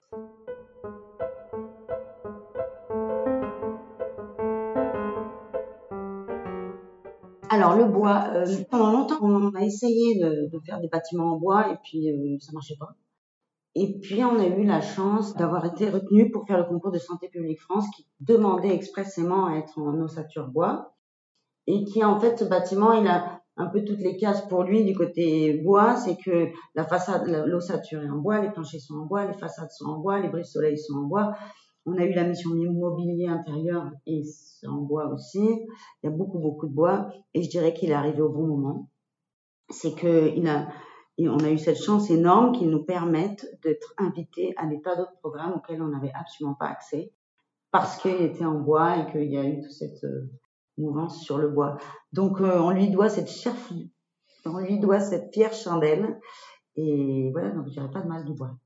Alors 7.54 7.76
le 7.76 7.84
bois, 7.84 8.30
euh, 8.34 8.46
pendant 8.70 8.94
longtemps 8.94 9.18
on 9.20 9.54
a 9.56 9.62
essayé 9.62 10.18
de, 10.18 10.50
faire 10.66 10.80
des 10.80 10.88
bâtiments 10.88 11.34
en 11.34 11.38
bois 11.38 11.70
et 11.70 11.76
puis 11.84 12.10
euh, 12.10 12.38
ça 12.40 12.54
marchait 12.54 12.78
pas. 12.80 12.96
Et 13.76 14.00
puis 14.00 14.24
on 14.24 14.40
a 14.40 14.48
eu 14.48 14.64
la 14.64 14.80
chance 14.80 15.36
d'avoir 15.36 15.66
été 15.66 15.90
retenu 15.90 16.32
pour 16.32 16.48
faire 16.48 16.58
le 16.58 16.64
concours 16.64 16.92
de 16.92 16.98
santé 16.98 17.28
publique 17.28 17.60
France 17.60 17.84
qui 17.94 18.08
demandait 18.22 18.74
expressément 18.74 19.48
à 19.48 19.58
être 19.58 19.78
en 19.78 20.00
ossature 20.00 20.48
bois 20.48 20.94
et 21.68 21.84
qui 21.84 22.06
en 22.06 22.22
fait 22.22 22.40
ce 22.40 22.46
bâtiment 22.46 22.94
il 22.94 23.06
a 23.08 23.42
un 23.58 23.68
peu 23.68 23.84
toutes 23.84 24.00
les 24.00 24.16
cases 24.16 24.48
pour 24.48 24.64
lui 24.64 24.86
du 24.86 24.96
côté 24.96 25.60
bois, 25.62 25.98
c'est 25.98 26.16
que 26.16 26.48
la 26.74 26.86
façade, 26.86 27.28
l'ossature 27.28 28.02
est 28.02 28.10
en 28.10 28.20
bois, 28.20 28.40
les 28.40 28.50
planchers 28.50 28.80
sont 28.80 28.96
en 28.96 29.06
bois, 29.08 29.26
les 29.26 29.34
façades 29.34 29.72
sont 29.72 29.88
en 29.88 29.98
bois, 30.00 30.22
les 30.22 30.30
bris 30.30 30.46
soleil 30.46 30.78
sont 30.78 30.94
en 30.94 31.04
bois, 31.04 31.34
on 31.86 31.98
a 31.98 32.06
eu 32.06 32.14
la 32.14 32.24
mission 32.24 32.56
immobilier 32.56 33.28
intérieur 33.28 33.92
et 34.06 34.24
en 34.68 34.82
bois 34.82 35.08
aussi. 35.08 35.40
Il 35.40 36.04
y 36.04 36.08
a 36.08 36.12
beaucoup, 36.12 36.40
beaucoup 36.40 36.68
de 36.68 36.74
bois. 36.74 37.10
Et 37.34 37.42
je 37.42 37.50
dirais 37.50 37.74
qu'il 37.74 37.90
est 37.90 37.96
arrivé 37.96 38.22
au 38.22 38.30
bon 38.30 38.46
moment. 38.46 38.90
C'est 39.70 39.96
que 39.96 40.32
il 40.36 40.48
a, 40.48 40.68
eu 41.18 41.58
cette 41.58 41.82
chance 41.82 42.10
énorme 42.10 42.52
qu'il 42.52 42.70
nous 42.70 42.84
permette 42.84 43.46
d'être 43.64 43.94
invités 43.98 44.54
à 44.58 44.68
des 44.68 44.82
tas 44.82 44.96
d'autres 44.96 45.18
programmes 45.20 45.54
auxquels 45.54 45.82
on 45.82 45.88
n'avait 45.88 46.12
absolument 46.14 46.56
pas 46.56 46.68
accès 46.68 47.14
parce 47.72 47.98
qu'il 47.98 48.22
était 48.22 48.46
en 48.46 48.60
bois 48.60 48.98
et 48.98 49.12
qu'il 49.12 49.32
y 49.32 49.38
a 49.38 49.46
eu 49.46 49.62
toute 49.62 49.72
cette 49.72 50.04
euh, 50.04 50.30
mouvance 50.78 51.24
sur 51.24 51.38
le 51.38 51.50
bois. 51.50 51.78
Donc, 52.12 52.42
euh, 52.42 52.60
on 52.60 52.72
lui 52.72 52.90
doit 52.90 53.08
cette 53.08 53.30
chère, 53.30 53.56
on 54.46 54.60
lui 54.60 54.80
doit 54.80 55.00
cette 55.00 55.34
fière 55.34 55.54
chandelle. 55.54 56.20
Et 56.76 57.30
voilà, 57.32 57.52
donc 57.52 57.68
je 57.68 57.74
dirais 57.74 57.92
pas 57.92 58.02
de 58.02 58.08
mal 58.08 58.26
du 58.26 58.34
bois. 58.34 58.58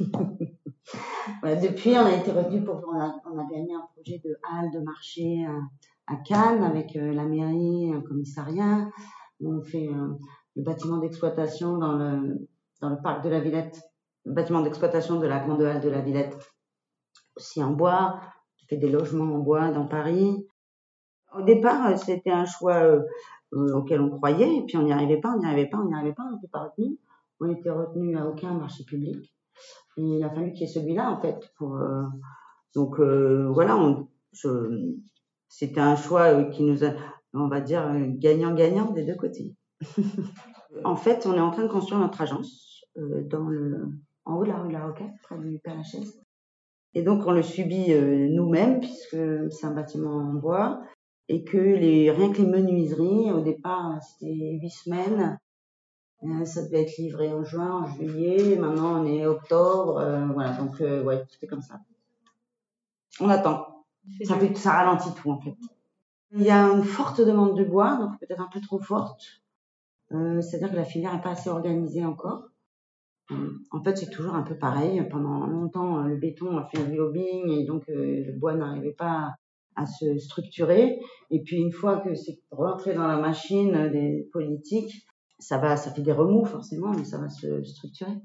depuis, 1.42 1.96
on 1.96 2.06
a 2.06 2.12
été 2.12 2.30
retenu 2.30 2.62
pour, 2.62 2.82
on 2.86 3.00
a, 3.00 3.14
on 3.30 3.38
a, 3.38 3.44
gagné 3.50 3.74
un 3.74 3.86
projet 3.94 4.20
de 4.24 4.36
halle 4.50 4.70
de 4.70 4.80
marché 4.80 5.46
à, 5.46 6.12
à 6.12 6.16
Cannes 6.16 6.62
avec 6.62 6.96
euh, 6.96 7.12
la 7.12 7.24
mairie, 7.24 7.92
un 7.92 8.00
commissariat. 8.00 8.88
On 9.40 9.62
fait 9.62 9.88
euh, 9.88 10.14
le 10.56 10.62
bâtiment 10.62 10.98
d'exploitation 10.98 11.78
dans 11.78 11.94
le, 11.94 12.48
dans 12.80 12.90
le 12.90 13.00
parc 13.02 13.24
de 13.24 13.30
la 13.30 13.40
Villette, 13.40 13.82
le 14.24 14.32
bâtiment 14.32 14.60
d'exploitation 14.62 15.18
de 15.18 15.26
la 15.26 15.40
grande 15.40 15.62
halle 15.62 15.80
de 15.80 15.88
la 15.88 16.00
Villette, 16.00 16.36
aussi 17.36 17.62
en 17.62 17.70
bois. 17.70 18.20
On 18.62 18.66
fait 18.68 18.76
des 18.76 18.90
logements 18.90 19.34
en 19.34 19.38
bois 19.38 19.70
dans 19.70 19.86
Paris. 19.86 20.46
Au 21.36 21.42
départ, 21.42 21.88
euh, 21.88 21.96
c'était 21.96 22.30
un 22.30 22.44
choix 22.44 22.82
auquel 23.52 24.00
on 24.00 24.10
croyait, 24.10 24.56
et 24.56 24.62
puis 24.66 24.76
on 24.76 24.82
n'y 24.82 24.92
arrivait 24.92 25.20
pas, 25.20 25.32
on 25.34 25.38
n'y 25.38 25.46
arrivait 25.46 25.68
pas, 25.68 25.78
on 25.78 25.86
n'y 25.86 25.94
arrivait 25.94 26.14
pas, 26.14 26.24
on 26.24 26.34
n'était 26.34 26.48
pas 26.48 26.64
retenu. 26.64 26.98
On 27.40 27.46
n'était 27.46 27.70
retenu 27.70 28.16
à 28.16 28.26
aucun 28.26 28.54
marché 28.54 28.84
public 28.84 29.33
il 29.96 30.22
a 30.22 30.30
fallu 30.30 30.52
qu'il 30.52 30.62
y 30.62 30.64
ait 30.64 30.72
celui-là 30.72 31.10
en 31.10 31.20
fait. 31.20 31.52
Pour, 31.56 31.76
euh, 31.76 32.04
donc 32.74 32.98
euh, 33.00 33.48
voilà, 33.50 33.78
c'était 35.48 35.80
un 35.80 35.96
choix 35.96 36.44
qui 36.44 36.64
nous 36.64 36.84
a, 36.84 36.92
on 37.32 37.48
va 37.48 37.60
dire, 37.60 37.84
gagnant-gagnant 38.18 38.92
des 38.92 39.04
deux 39.04 39.16
côtés. 39.16 39.54
en 40.84 40.96
fait, 40.96 41.26
on 41.26 41.34
est 41.34 41.40
en 41.40 41.50
train 41.50 41.64
de 41.64 41.68
construire 41.68 42.00
notre 42.00 42.20
agence 42.20 42.84
euh, 42.96 43.22
dans 43.24 43.48
le, 43.48 43.88
en 44.24 44.36
haut 44.36 44.44
de 44.44 44.48
la 44.48 44.58
rue 44.58 44.68
de 44.68 44.72
la 44.72 44.86
Roquette, 44.86 45.12
près 45.22 45.38
du 45.38 45.58
Père 45.58 45.76
Lachaise. 45.76 46.20
Et 46.96 47.02
donc 47.02 47.26
on 47.26 47.32
le 47.32 47.42
subit 47.42 47.92
nous-mêmes 47.92 48.78
puisque 48.78 49.16
c'est 49.50 49.66
un 49.66 49.72
bâtiment 49.72 50.14
en 50.14 50.34
bois 50.34 50.80
et 51.28 51.44
que 51.44 51.56
les 51.56 52.10
rien 52.10 52.32
que 52.32 52.42
les 52.42 52.48
menuiseries 52.48 53.32
au 53.32 53.40
départ 53.40 53.98
c'était 54.02 54.58
huit 54.60 54.70
semaines 54.70 55.20
euh, 55.20 55.36
ça 56.44 56.62
devait 56.64 56.82
être 56.82 56.96
livré 56.96 57.32
en 57.32 57.44
juin, 57.44 57.82
en 57.82 57.86
juillet. 57.86 58.56
Maintenant, 58.56 59.02
on 59.02 59.06
est 59.06 59.26
octobre. 59.26 59.98
Euh, 59.98 60.26
voilà, 60.26 60.52
donc, 60.52 60.80
euh, 60.80 61.02
ouais, 61.02 61.22
c'est 61.40 61.46
comme 61.46 61.62
ça. 61.62 61.80
On 63.20 63.28
attend. 63.28 63.84
Ça, 64.24 64.36
fait, 64.38 64.54
ça 64.56 64.72
ralentit 64.72 65.14
tout, 65.14 65.30
en 65.30 65.40
fait. 65.40 65.56
Il 66.32 66.42
y 66.42 66.50
a 66.50 66.64
une 66.64 66.82
forte 66.82 67.20
demande 67.20 67.56
de 67.56 67.64
bois, 67.64 67.96
donc 67.96 68.18
peut-être 68.18 68.40
un 68.40 68.48
peu 68.52 68.60
trop 68.60 68.80
forte. 68.80 69.42
C'est-à-dire 70.10 70.70
que 70.70 70.76
la 70.76 70.84
filière 70.84 71.14
n'est 71.14 71.22
pas 71.22 71.30
assez 71.30 71.50
organisée 71.50 72.04
encore. 72.04 72.48
En 73.70 73.82
fait, 73.82 73.96
c'est 73.96 74.10
toujours 74.10 74.34
un 74.34 74.42
peu 74.42 74.56
pareil. 74.56 75.02
Pendant 75.10 75.46
longtemps, 75.46 76.02
le 76.02 76.16
béton 76.16 76.56
a 76.56 76.64
fait 76.66 76.84
du 76.84 76.96
lobbying 76.96 77.50
et 77.50 77.64
donc 77.64 77.84
le 77.88 78.32
bois 78.38 78.54
n'arrivait 78.54 78.92
pas 78.92 79.34
à 79.76 79.86
se 79.86 80.18
structurer. 80.18 81.00
Et 81.30 81.42
puis 81.42 81.56
une 81.56 81.72
fois 81.72 81.98
que 81.98 82.14
c'est 82.14 82.38
rentré 82.50 82.94
dans 82.94 83.06
la 83.06 83.16
machine 83.16 83.90
des 83.90 84.28
politiques, 84.32 85.06
ça 85.38 85.58
va, 85.58 85.76
ça 85.76 85.90
fait 85.90 86.02
des 86.02 86.12
remous 86.12 86.44
forcément, 86.44 86.92
mais 86.92 87.04
ça 87.04 87.18
va 87.18 87.28
se 87.28 87.62
structurer. 87.62 88.16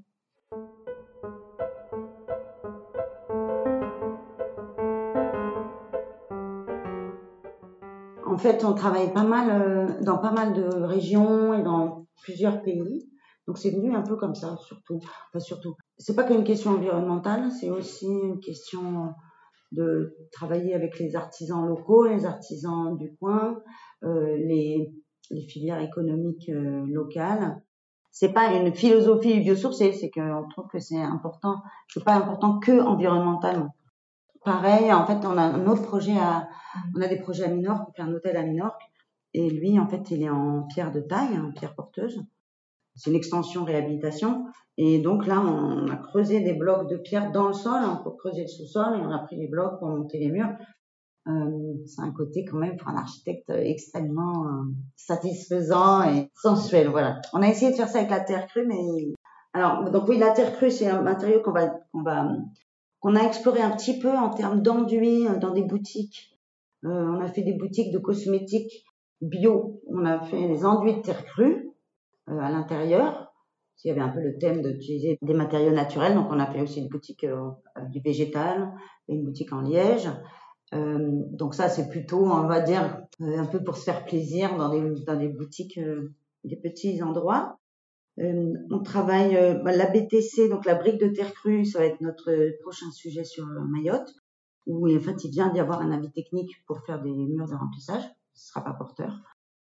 En 8.26 8.38
fait, 8.38 8.64
on 8.64 8.74
travaille 8.74 9.12
pas 9.12 9.24
mal 9.24 9.50
euh, 9.50 10.02
dans 10.02 10.18
pas 10.18 10.32
mal 10.32 10.54
de 10.54 10.64
régions 10.64 11.54
et 11.54 11.62
dans 11.62 12.06
plusieurs 12.24 12.62
pays. 12.62 13.10
Donc 13.48 13.58
c'est 13.58 13.72
venu 13.72 13.96
un 13.96 14.04
peu 14.04 14.16
comme 14.16 14.36
ça, 14.36 14.56
surtout. 14.58 15.00
Enfin, 15.30 15.40
surtout. 15.40 15.76
C'est 15.98 16.16
pas 16.16 16.24
qu'une 16.24 16.44
question 16.44 16.72
environnementale, 16.72 17.52
c'est 17.52 17.70
aussi 17.70 18.06
une 18.06 18.40
question 18.40 19.14
de 19.72 20.16
travailler 20.32 20.74
avec 20.74 21.00
les 21.00 21.16
artisans 21.16 21.68
locaux, 21.68 22.06
les 22.06 22.26
artisans 22.26 22.96
du 22.96 23.16
coin, 23.18 23.62
euh, 24.04 24.38
les, 24.38 24.94
les, 25.30 25.42
filières 25.42 25.82
économiques 25.82 26.50
euh, 26.50 26.86
locales. 26.88 27.62
C'est 28.12 28.34
pas 28.34 28.54
une 28.54 28.74
philosophie 28.74 29.40
biosourcée, 29.40 29.94
c'est 29.94 30.10
qu'on 30.10 30.48
trouve 30.50 30.68
que 30.68 30.80
c'est 30.80 31.02
important, 31.02 31.62
c'est 31.88 32.04
pas 32.04 32.16
important 32.16 32.60
que 32.60 32.82
environnementalement. 32.82 33.76
Pareil, 34.44 34.92
en 34.92 35.06
fait, 35.06 35.26
on 35.26 35.38
a 35.38 35.44
un 35.44 35.68
autre 35.68 35.84
projet 35.84 36.18
à, 36.18 36.48
on 36.96 37.02
a 37.02 37.08
des 37.08 37.20
projets 37.20 37.44
à 37.44 37.50
Minorque, 37.50 37.90
on 37.90 37.94
fait 37.94 38.02
un 38.02 38.14
hôtel 38.14 38.36
à 38.38 38.44
Minorque, 38.44 38.82
et 39.34 39.50
lui, 39.50 39.80
en 39.80 39.88
fait, 39.88 40.10
il 40.12 40.24
est 40.24 40.30
en 40.30 40.64
pierre 40.64 40.92
de 40.92 41.02
taille, 41.02 41.38
en 41.38 41.52
pierre 41.52 41.76
porteuse. 41.76 42.24
C'est 42.96 43.12
une 43.12 43.16
extension 43.16 43.64
réhabilitation. 43.64 44.46
Et 44.78 45.00
donc 45.00 45.28
là, 45.28 45.40
on 45.42 45.88
a 45.90 45.96
creusé 45.98 46.42
des 46.42 46.54
blocs 46.54 46.90
de 46.90 46.98
pierre 46.98 47.32
dans 47.32 47.48
le 47.48 47.54
sol 47.54 47.82
hein, 47.82 48.00
pour 48.04 48.18
creuser 48.18 48.44
le 48.44 48.48
sous-sol 48.48 48.98
et 48.98 49.02
on 49.02 49.12
a 49.12 49.20
pris 49.20 49.36
les 49.36 49.48
blocs 49.48 49.78
pour 49.80 49.90
monter 49.90 50.20
les 50.20 50.30
murs. 50.30 50.54
Euh, 51.30 51.74
c'est 51.86 52.02
un 52.02 52.12
côté 52.12 52.44
quand 52.44 52.58
même 52.58 52.78
pour 52.78 52.90
un 52.90 52.98
architecte 52.98 53.50
extrêmement 53.50 54.46
euh, 54.46 54.64
satisfaisant 54.96 56.04
et 56.04 56.30
sensuel. 56.36 56.90
Voilà. 56.90 57.22
On 57.34 57.42
a 57.42 57.48
essayé 57.48 57.72
de 57.72 57.78
faire 57.78 57.88
ça 57.88 58.00
avec 58.00 58.10
la 58.10 58.22
terre 58.22 58.48
crue, 58.48 58.66
mais 58.66 59.14
alors 59.54 59.90
donc 59.92 60.10
la 60.10 60.32
terre 60.32 60.54
crue 60.56 60.72
c'est 60.72 60.88
un 60.88 61.02
matériau 61.02 61.42
qu'on 61.42 61.52
va 61.52 61.70
qu'on 61.92 62.04
va 62.04 62.28
qu'on 63.00 63.16
a 63.16 63.22
exploré 63.22 63.62
un 63.62 63.72
petit 63.72 63.98
peu 63.98 64.12
en 64.12 64.30
termes 64.30 64.62
d'enduit 64.62 65.28
euh, 65.28 65.38
dans 65.38 65.52
des 65.52 65.64
boutiques. 65.64 66.38
Euh, 66.86 66.90
on 66.90 67.22
a 67.22 67.28
fait 67.28 67.44
des 67.44 67.54
boutiques 67.54 67.92
de 67.92 68.00
cosmétiques 68.00 68.86
bio. 69.22 69.82
On 69.88 70.06
a 70.06 70.22
fait 70.22 70.48
des 70.48 70.66
enduits 70.66 70.96
de 70.96 71.02
terre 71.02 71.26
crue 71.26 71.70
euh, 72.30 72.40
à 72.40 72.50
l'intérieur. 72.50 73.34
Il 73.84 73.88
y 73.88 73.92
avait 73.92 74.02
un 74.02 74.10
peu 74.10 74.20
le 74.20 74.38
thème 74.38 74.62
d'utiliser 74.62 75.18
des 75.22 75.34
matériaux 75.34 75.72
naturels, 75.72 76.14
donc 76.14 76.28
on 76.30 76.40
a 76.40 76.52
fait 76.52 76.62
aussi 76.62 76.82
une 76.82 76.90
boutique 76.90 77.24
euh, 77.24 77.50
du 77.90 78.02
végétal 78.02 78.74
et 79.08 79.14
une 79.14 79.24
boutique 79.24 79.54
en 79.54 79.62
liège. 79.62 80.10
Euh, 80.74 81.24
donc 81.32 81.56
ça, 81.56 81.70
c'est 81.70 81.90
plutôt, 81.90 82.26
on 82.26 82.48
va 82.48 82.62
dire, 82.62 83.02
un 83.20 83.46
peu 83.46 83.64
pour 83.64 83.78
se 83.78 83.84
faire 83.84 84.06
plaisir 84.06 84.56
dans 84.56 84.70
des, 85.18 85.28
boutiques, 85.28 85.80
des 86.44 86.56
petits 86.56 87.02
endroits. 87.02 87.58
on 88.18 88.80
travaille 88.84 89.36
bah, 89.64 89.76
la 89.76 89.88
BTC, 89.88 90.50
donc 90.50 90.66
la 90.66 90.76
brique 90.76 91.00
de 91.00 91.08
terre 91.08 91.34
crue, 91.34 91.66
ça 91.66 91.80
va 91.80 91.86
être 91.86 92.02
notre 92.02 92.32
prochain 92.62 92.92
sujet 92.92 93.24
sur 93.24 93.46
Mayotte, 93.46 94.14
où 94.68 94.88
en 94.88 95.00
fait 95.00 95.24
il 95.24 95.32
vient 95.32 95.52
d'y 95.52 95.60
avoir 95.60 95.82
un 95.82 95.92
avis 95.92 96.12
technique 96.12 96.52
pour 96.68 96.82
faire 96.86 97.02
des 97.02 97.12
murs 97.12 97.48
de 97.48 97.56
remplissage. 97.56 98.04
Ce 98.34 98.50
sera 98.50 98.64
pas 98.64 98.74
porteur. 98.74 99.20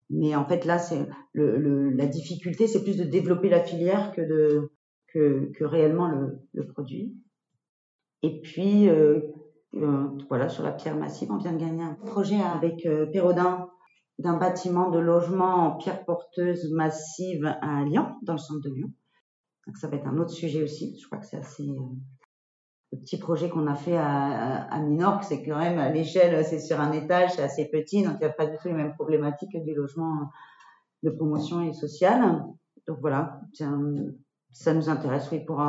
Mais 0.10 0.36
en 0.36 0.46
fait, 0.46 0.66
là, 0.66 0.78
c'est 0.78 1.08
la 1.34 2.06
difficulté, 2.06 2.68
c'est 2.68 2.84
plus 2.84 2.98
de 2.98 3.04
développer 3.04 3.50
la 3.50 3.64
filière 3.64 4.12
que 4.12 4.22
de 4.22 4.70
réellement 5.62 6.10
le, 6.10 6.40
le, 6.54 6.68
produit. 6.68 7.16
Et 8.22 8.42
puis, 8.42 8.90
euh, 8.90 9.22
euh, 9.76 10.08
voilà, 10.30 10.48
sur 10.48 10.64
la 10.64 10.72
pierre 10.72 10.96
massive, 10.96 11.32
on 11.32 11.38
vient 11.38 11.52
de 11.52 11.58
gagner 11.58 11.84
un 11.84 11.94
projet 11.94 12.42
avec 12.42 12.86
euh, 12.86 13.06
Pérodin 13.06 13.70
d'un 14.20 14.38
bâtiment 14.38 14.90
de 14.90 15.00
logement 15.00 15.68
en 15.68 15.72
pierre 15.76 16.06
porteuse 16.06 16.72
massive 16.72 17.46
à 17.62 17.84
Lyon, 17.84 18.16
dans 18.22 18.34
le 18.34 18.40
centre 18.40 18.62
de 18.62 18.74
Lyon. 18.74 18.92
Donc 19.68 19.78
ça 19.78 19.90
va 19.90 19.98
être 19.98 20.08
un 20.08 20.18
autre 20.18 20.32
sujet 20.32 20.64
aussi. 20.64 20.98
Je 20.98 21.06
crois 21.08 21.18
que 21.18 21.26
c'est 21.26 21.38
assez 21.38 21.68
euh, 21.68 21.82
le 22.94 23.00
petit 23.00 23.18
projet 23.18 23.50
qu'on 23.50 23.68
a 23.68 23.76
fait 23.76 23.98
à, 23.98 24.80
Minorque, 24.80 25.24
c'est 25.24 25.44
quand 25.44 25.58
même 25.58 25.80
à 25.80 25.90
l'échelle, 25.90 26.46
c'est 26.46 26.60
sur 26.60 26.80
un 26.80 26.94
étage, 26.94 27.32
c'est 27.32 27.44
assez 27.44 27.70
petit, 27.70 28.04
donc 28.04 28.14
il 28.16 28.20
n'y 28.20 28.26
a 28.26 28.30
pas 28.30 28.46
du 28.46 28.56
tout 28.58 28.70
les 28.70 28.74
mêmes 28.74 28.94
problématiques 28.94 29.52
que 29.52 29.58
du 29.58 29.74
logement 29.74 30.30
de 31.04 31.10
promotion 31.10 31.62
et 31.62 31.74
social. 31.74 32.46
Donc 32.88 33.00
voilà, 33.02 33.42
ça 34.56 34.74
nous 34.74 34.90
intéresse, 34.90 35.28
oui, 35.32 35.42
pour 35.42 35.62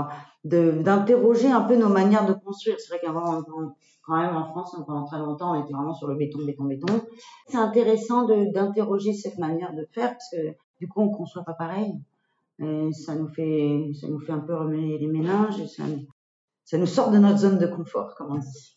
d'interroger 0.45 1.51
un 1.51 1.63
peu 1.63 1.77
nos 1.77 1.89
manières 1.89 2.25
de 2.25 2.33
construire. 2.33 2.77
C'est 2.79 2.89
vrai 2.89 3.01
qu'avant, 3.03 3.43
quand 4.07 4.17
même 4.17 4.37
en 4.37 4.47
France, 4.47 4.77
pendant 4.87 5.05
très 5.05 5.19
longtemps, 5.19 5.57
on 5.57 5.63
était 5.63 5.73
vraiment 5.73 5.93
sur 5.93 6.07
le 6.07 6.15
béton, 6.15 6.39
béton, 6.45 6.65
béton. 6.65 7.03
C'est 7.49 7.57
intéressant 7.57 8.27
d'interroger 8.27 9.13
cette 9.13 9.39
manière 9.39 9.75
de 9.75 9.85
faire 9.93 10.11
parce 10.11 10.31
que 10.31 10.55
du 10.79 10.87
coup, 10.89 11.01
on 11.01 11.11
conçoit 11.11 11.43
pas 11.43 11.55
pareil. 11.55 11.95
Et 12.61 12.93
ça 12.93 13.17
nous 13.17 13.29
fait, 13.29 13.91
ça 14.01 14.07
nous 14.07 14.21
fait 14.21 14.33
un 14.33 14.39
peu 14.39 14.55
remuer 14.55 14.99
les 14.99 15.09
méninges 15.09 15.61
et 15.61 15.67
ça, 15.67 15.83
ça 16.65 16.79
nous 16.79 16.87
sort 16.87 17.11
de 17.11 17.19
notre 17.19 17.39
zone 17.39 17.59
de 17.59 17.67
confort, 17.67 18.15
comme 18.17 18.37
on 18.37 18.39
dit. 18.39 18.76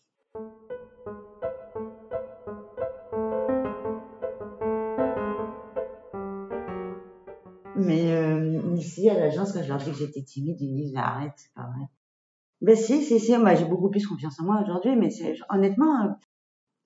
Ici, 8.80 9.08
à 9.08 9.14
l'agence, 9.14 9.52
quand 9.52 9.62
je 9.62 9.68
leur 9.68 9.78
dis 9.78 9.90
que 9.90 9.96
j'étais 9.96 10.22
timide, 10.22 10.60
ils 10.60 10.72
me 10.72 10.76
disent 10.76 10.96
arrête, 10.96 11.32
c'est 11.36 11.52
pas 11.54 11.62
vrai. 11.62 11.86
Ben 12.60 12.76
si, 12.76 13.02
si, 13.02 13.18
si, 13.18 13.36
moi 13.38 13.54
j'ai 13.54 13.64
beaucoup 13.64 13.90
plus 13.90 14.06
confiance 14.06 14.38
en 14.40 14.44
moi 14.44 14.60
aujourd'hui, 14.62 14.94
mais 14.96 15.08
honnêtement, 15.48 16.04
euh, 16.04 16.08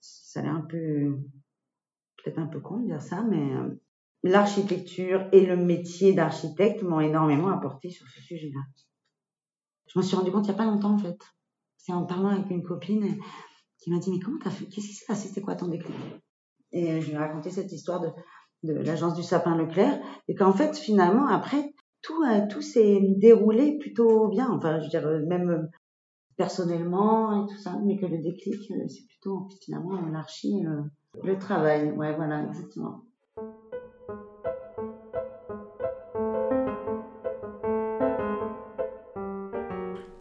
ça 0.01 0.41
a 0.41 0.43
l'air 0.45 0.55
un 0.55 0.61
peu, 0.61 1.19
peut-être 2.23 2.39
un 2.39 2.47
peu 2.47 2.61
con 2.61 2.79
de 2.79 2.87
dire 2.87 3.03
ça, 3.03 3.23
mais 3.23 3.55
euh, 3.55 3.81
l'architecture 4.23 5.27
et 5.33 5.45
le 5.45 5.57
métier 5.57 6.13
d'architecte 6.13 6.83
m'ont 6.83 7.01
énormément 7.01 7.51
apporté 7.51 7.91
sur 7.91 8.09
ce 8.09 8.21
sujet-là. 8.21 8.61
Je 9.93 9.99
me 9.99 10.05
suis 10.05 10.17
rendu 10.17 10.31
compte 10.31 10.47
il 10.47 10.51
n'y 10.51 10.55
a 10.55 10.59
pas 10.59 10.67
longtemps, 10.67 10.95
en 10.95 10.99
fait. 10.99 11.19
C'est 11.77 11.93
en 11.93 12.05
parlant 12.05 12.29
avec 12.29 12.51
une 12.51 12.63
copine 12.63 13.19
qui 13.79 13.91
m'a 13.91 13.99
dit, 13.99 14.11
mais 14.11 14.19
comment 14.19 14.39
t'as 14.43 14.51
fait 14.51 14.67
Qu'est-ce 14.67 14.89
qui 14.89 14.95
s'est 14.95 15.07
passé 15.07 15.29
C'était 15.29 15.43
quoi 15.43 15.57
ton 15.57 15.69
déclic? 15.69 15.95
Et 16.73 16.91
euh, 16.93 17.01
je 17.01 17.09
lui 17.09 17.15
ai 17.15 17.19
raconté 17.19 17.51
cette 17.51 17.71
histoire 17.73 18.01
de 18.01 18.73
l'agence 18.73 19.15
du 19.15 19.23
sapin 19.23 19.57
Leclerc. 19.57 20.01
Et 20.29 20.35
qu'en 20.35 20.53
fait, 20.53 20.77
finalement, 20.77 21.27
après, 21.27 21.74
tout, 22.05 22.23
euh, 22.23 22.47
tout 22.49 22.63
s'est 22.63 23.01
déroulé 23.17 23.79
plutôt 23.79 24.29
bien. 24.29 24.51
Enfin, 24.51 24.79
je 24.79 24.85
veux 24.85 24.91
dire, 24.91 25.27
même 25.27 25.51
euh, 25.51 25.67
personnellement 26.37 27.45
et 27.45 27.49
tout 27.51 27.59
ça. 27.59 27.79
Mais 27.85 27.99
que 27.99 28.07
le 28.07 28.19
déclic, 28.19 28.73
c'est 28.89 29.07
plutôt, 29.07 29.49
finalement, 29.65 30.01
l'archi, 30.13 30.63
le 31.23 31.39
travail. 31.39 31.91
Ouais, 31.93 32.15
voilà, 32.15 32.45
exactement. 32.45 33.03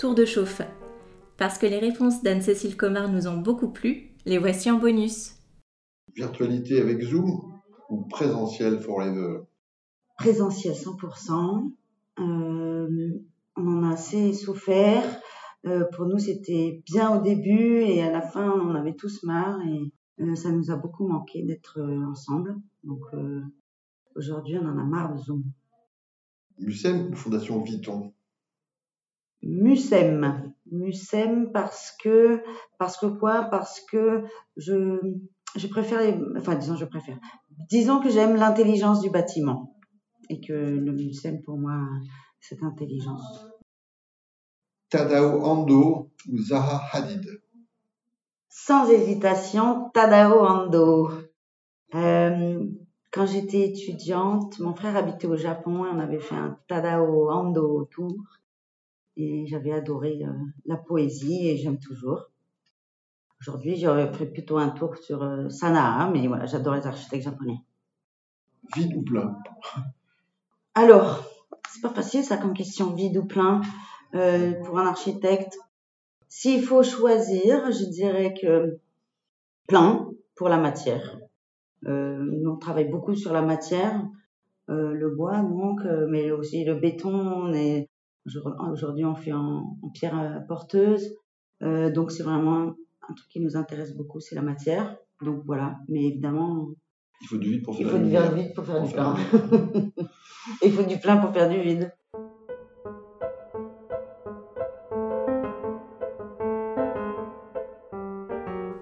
tour 0.04 0.16
de 0.16 0.26
chauffe. 0.26 0.62
Parce 1.38 1.58
que 1.58 1.66
les 1.66 1.80
réponses 1.80 2.22
d'Anne-Cécile 2.22 2.76
Comard 2.76 3.10
nous 3.10 3.28
ont 3.28 3.38
beaucoup 3.38 3.70
plu, 3.70 4.12
les 4.26 4.38
voici 4.38 4.70
en 4.70 4.78
bonus. 4.78 5.36
Virtualité 6.14 6.82
avec 6.82 7.02
Zoom 7.02 7.54
ou 7.90 8.02
présentiel 8.10 8.82
forever? 8.82 9.44
Présentiel 10.18 10.74
100%. 10.74 11.72
Euh, 12.20 13.24
on 13.56 13.68
en 13.68 13.84
a 13.84 13.94
assez 13.94 14.34
souffert. 14.34 15.04
Euh, 15.66 15.86
pour 15.96 16.06
nous, 16.06 16.20
c'était 16.20 16.84
bien 16.86 17.18
au 17.18 17.22
début 17.22 17.82
et 17.82 18.02
à 18.04 18.12
la 18.12 18.22
fin, 18.22 18.52
on 18.52 18.76
avait 18.76 18.96
tous 18.96 19.24
marre 19.24 19.60
et 19.62 19.92
euh, 20.22 20.36
ça 20.36 20.52
nous 20.52 20.72
a 20.72 20.76
beaucoup 20.76 21.08
manqué 21.08 21.44
d'être 21.44 21.82
ensemble. 22.10 22.56
Donc 22.84 23.02
aujourd'hui, 24.16 24.58
on 24.58 24.68
en 24.68 24.78
a 24.78 24.84
marre 24.84 25.14
de 25.14 25.20
Zoom. 25.20 25.44
Mucem 26.60 27.10
ou 27.12 27.16
Fondation 27.16 27.62
Viton 27.64 28.14
Mucem. 29.42 30.54
Mucem 30.72 31.52
parce 31.52 31.96
que, 32.02 32.42
parce 32.78 32.98
que 32.98 33.08
quoi? 33.08 33.44
Parce 33.46 33.82
que 33.82 34.24
je, 34.58 35.00
je 35.56 35.68
préfère, 35.68 36.00
enfin 36.38 36.56
disons 36.56 36.76
je 36.76 36.86
préfère. 36.86 37.18
Disons 37.70 38.00
que 38.00 38.10
j'aime 38.10 38.36
l'intelligence 38.36 39.02
du 39.02 39.10
bâtiment 39.10 39.73
et 40.30 40.40
que 40.40 40.54
le 40.54 40.92
Mucem 40.92 41.42
pour 41.42 41.58
moi, 41.58 41.80
c'est 42.40 42.62
intelligence. 42.64 43.48
Tadao 44.90 45.44
Ando 45.44 46.12
ou 46.32 46.38
Zaha 46.38 46.82
Hadid? 46.92 47.42
Sans 48.50 48.88
hésitation, 48.90 49.90
Tadao 49.90 50.46
Ando. 50.46 51.10
Euh, 51.96 52.66
quand 53.12 53.26
j'étais 53.26 53.70
étudiante, 53.70 54.60
mon 54.60 54.76
frère 54.76 54.96
habitait 54.96 55.28
au 55.28 55.38
Japon 55.38 55.86
et 55.86 55.90
on 55.90 56.00
avait 56.00 56.20
fait 56.20 56.36
un 56.36 56.58
Tadao 56.68 57.32
Ando 57.32 57.86
tour 57.86 58.16
et 59.18 59.46
j'avais 59.48 59.72
adoré 59.72 60.24
euh, 60.24 60.32
la 60.66 60.78
poésie 60.78 61.48
et 61.48 61.58
j'aime 61.58 61.80
toujours. 61.80 62.30
Aujourd'hui, 63.42 63.76
j'aurais 63.76 64.12
fait 64.14 64.26
plutôt 64.26 64.58
un 64.58 64.70
tour 64.70 64.96
sur 64.98 65.22
euh, 65.22 65.50
Sanaa, 65.50 66.10
mais 66.12 66.28
voilà, 66.28 66.46
j'adore 66.46 66.76
les 66.76 66.88
architectes 66.88 67.26
japonais. 67.26 67.60
Vide 68.76 68.96
ou 68.96 69.02
plein? 69.04 69.38
Alors, 70.76 71.24
c'est 71.70 71.82
pas 71.82 71.94
facile 71.94 72.24
ça 72.24 72.38
comme 72.38 72.54
question, 72.54 72.94
vide 72.94 73.18
ou 73.18 73.26
plein, 73.26 73.62
euh, 74.16 74.54
pour 74.64 74.80
un 74.80 74.88
architecte. 74.88 75.58
S'il 76.30 76.64
faut 76.64 76.82
choisir, 76.82 77.72
je 77.72 77.86
dirais 77.86 78.34
que 78.34 78.80
plein 79.68 80.10
pour 80.36 80.50
la 80.50 80.58
matière. 80.58 81.20
Euh, 81.86 82.44
on 82.48 82.58
travaille 82.58 82.90
beaucoup 82.90 83.14
sur 83.14 83.34
la 83.34 83.44
matière, 83.44 84.02
euh, 84.70 84.94
le 84.94 85.10
bois 85.12 85.42
donc, 85.42 85.82
euh, 85.86 86.08
mais 86.10 86.32
aussi 86.32 86.64
le 86.64 86.76
béton. 86.76 87.14
On 87.14 88.72
aujourd'hui 88.72 89.06
on 89.06 89.16
fait 89.16 89.34
en, 89.34 89.78
en 89.82 89.90
pierre 89.90 90.20
euh, 90.20 90.40
porteuse, 90.48 91.14
euh, 91.62 91.92
donc 91.92 92.12
c'est 92.12 92.24
vraiment 92.24 92.74
un 93.08 93.14
truc 93.14 93.30
qui 93.30 93.42
nous 93.42 93.58
intéresse 93.58 93.94
beaucoup, 93.96 94.22
c'est 94.22 94.36
la 94.36 94.42
matière. 94.42 94.98
Donc 95.22 95.44
voilà, 95.46 95.78
mais 95.88 96.06
évidemment, 96.06 96.70
Il 97.22 97.28
faut 97.28 97.38
du 97.38 97.52
vide 97.52 97.64
pour 97.64 97.76
il 97.80 97.88
faire 97.88 98.00
du 98.32 98.36
vide 98.36 98.54
pour 98.54 98.66
faire 98.66 98.82
du 98.82 98.92
plein. 98.92 99.16
il 100.64 100.72
faut 100.72 100.84
du 100.84 101.00
plein 101.00 101.18
pour 101.18 101.32
faire 101.34 101.50
du 101.50 101.62
vide. 101.62 101.92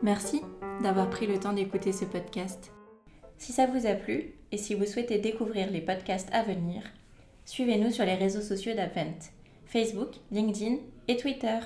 Merci 0.02 0.42
d'avoir 0.82 1.10
pris 1.10 1.28
le 1.28 1.40
temps 1.40 1.54
d'écouter 1.54 1.92
ce 1.92 2.06
podcast. 2.06 2.72
Si 3.38 3.52
ça 3.52 3.66
vous 3.68 3.86
a 3.86 3.94
plu 3.94 4.34
et 4.52 4.58
si 4.58 4.76
vous 4.76 4.86
souhaitez 4.86 5.20
découvrir 5.20 5.72
les 5.72 5.82
podcasts 5.82 6.30
à 6.34 6.44
venir, 6.44 6.84
suivez-nous 7.46 7.92
sur 7.92 8.06
les 8.06 8.16
réseaux 8.16 8.42
sociaux 8.42 8.74
d'Advent, 8.74 9.32
Facebook, 9.66 10.16
LinkedIn 10.32 10.78
et 11.08 11.18
Twitter. 11.18 11.60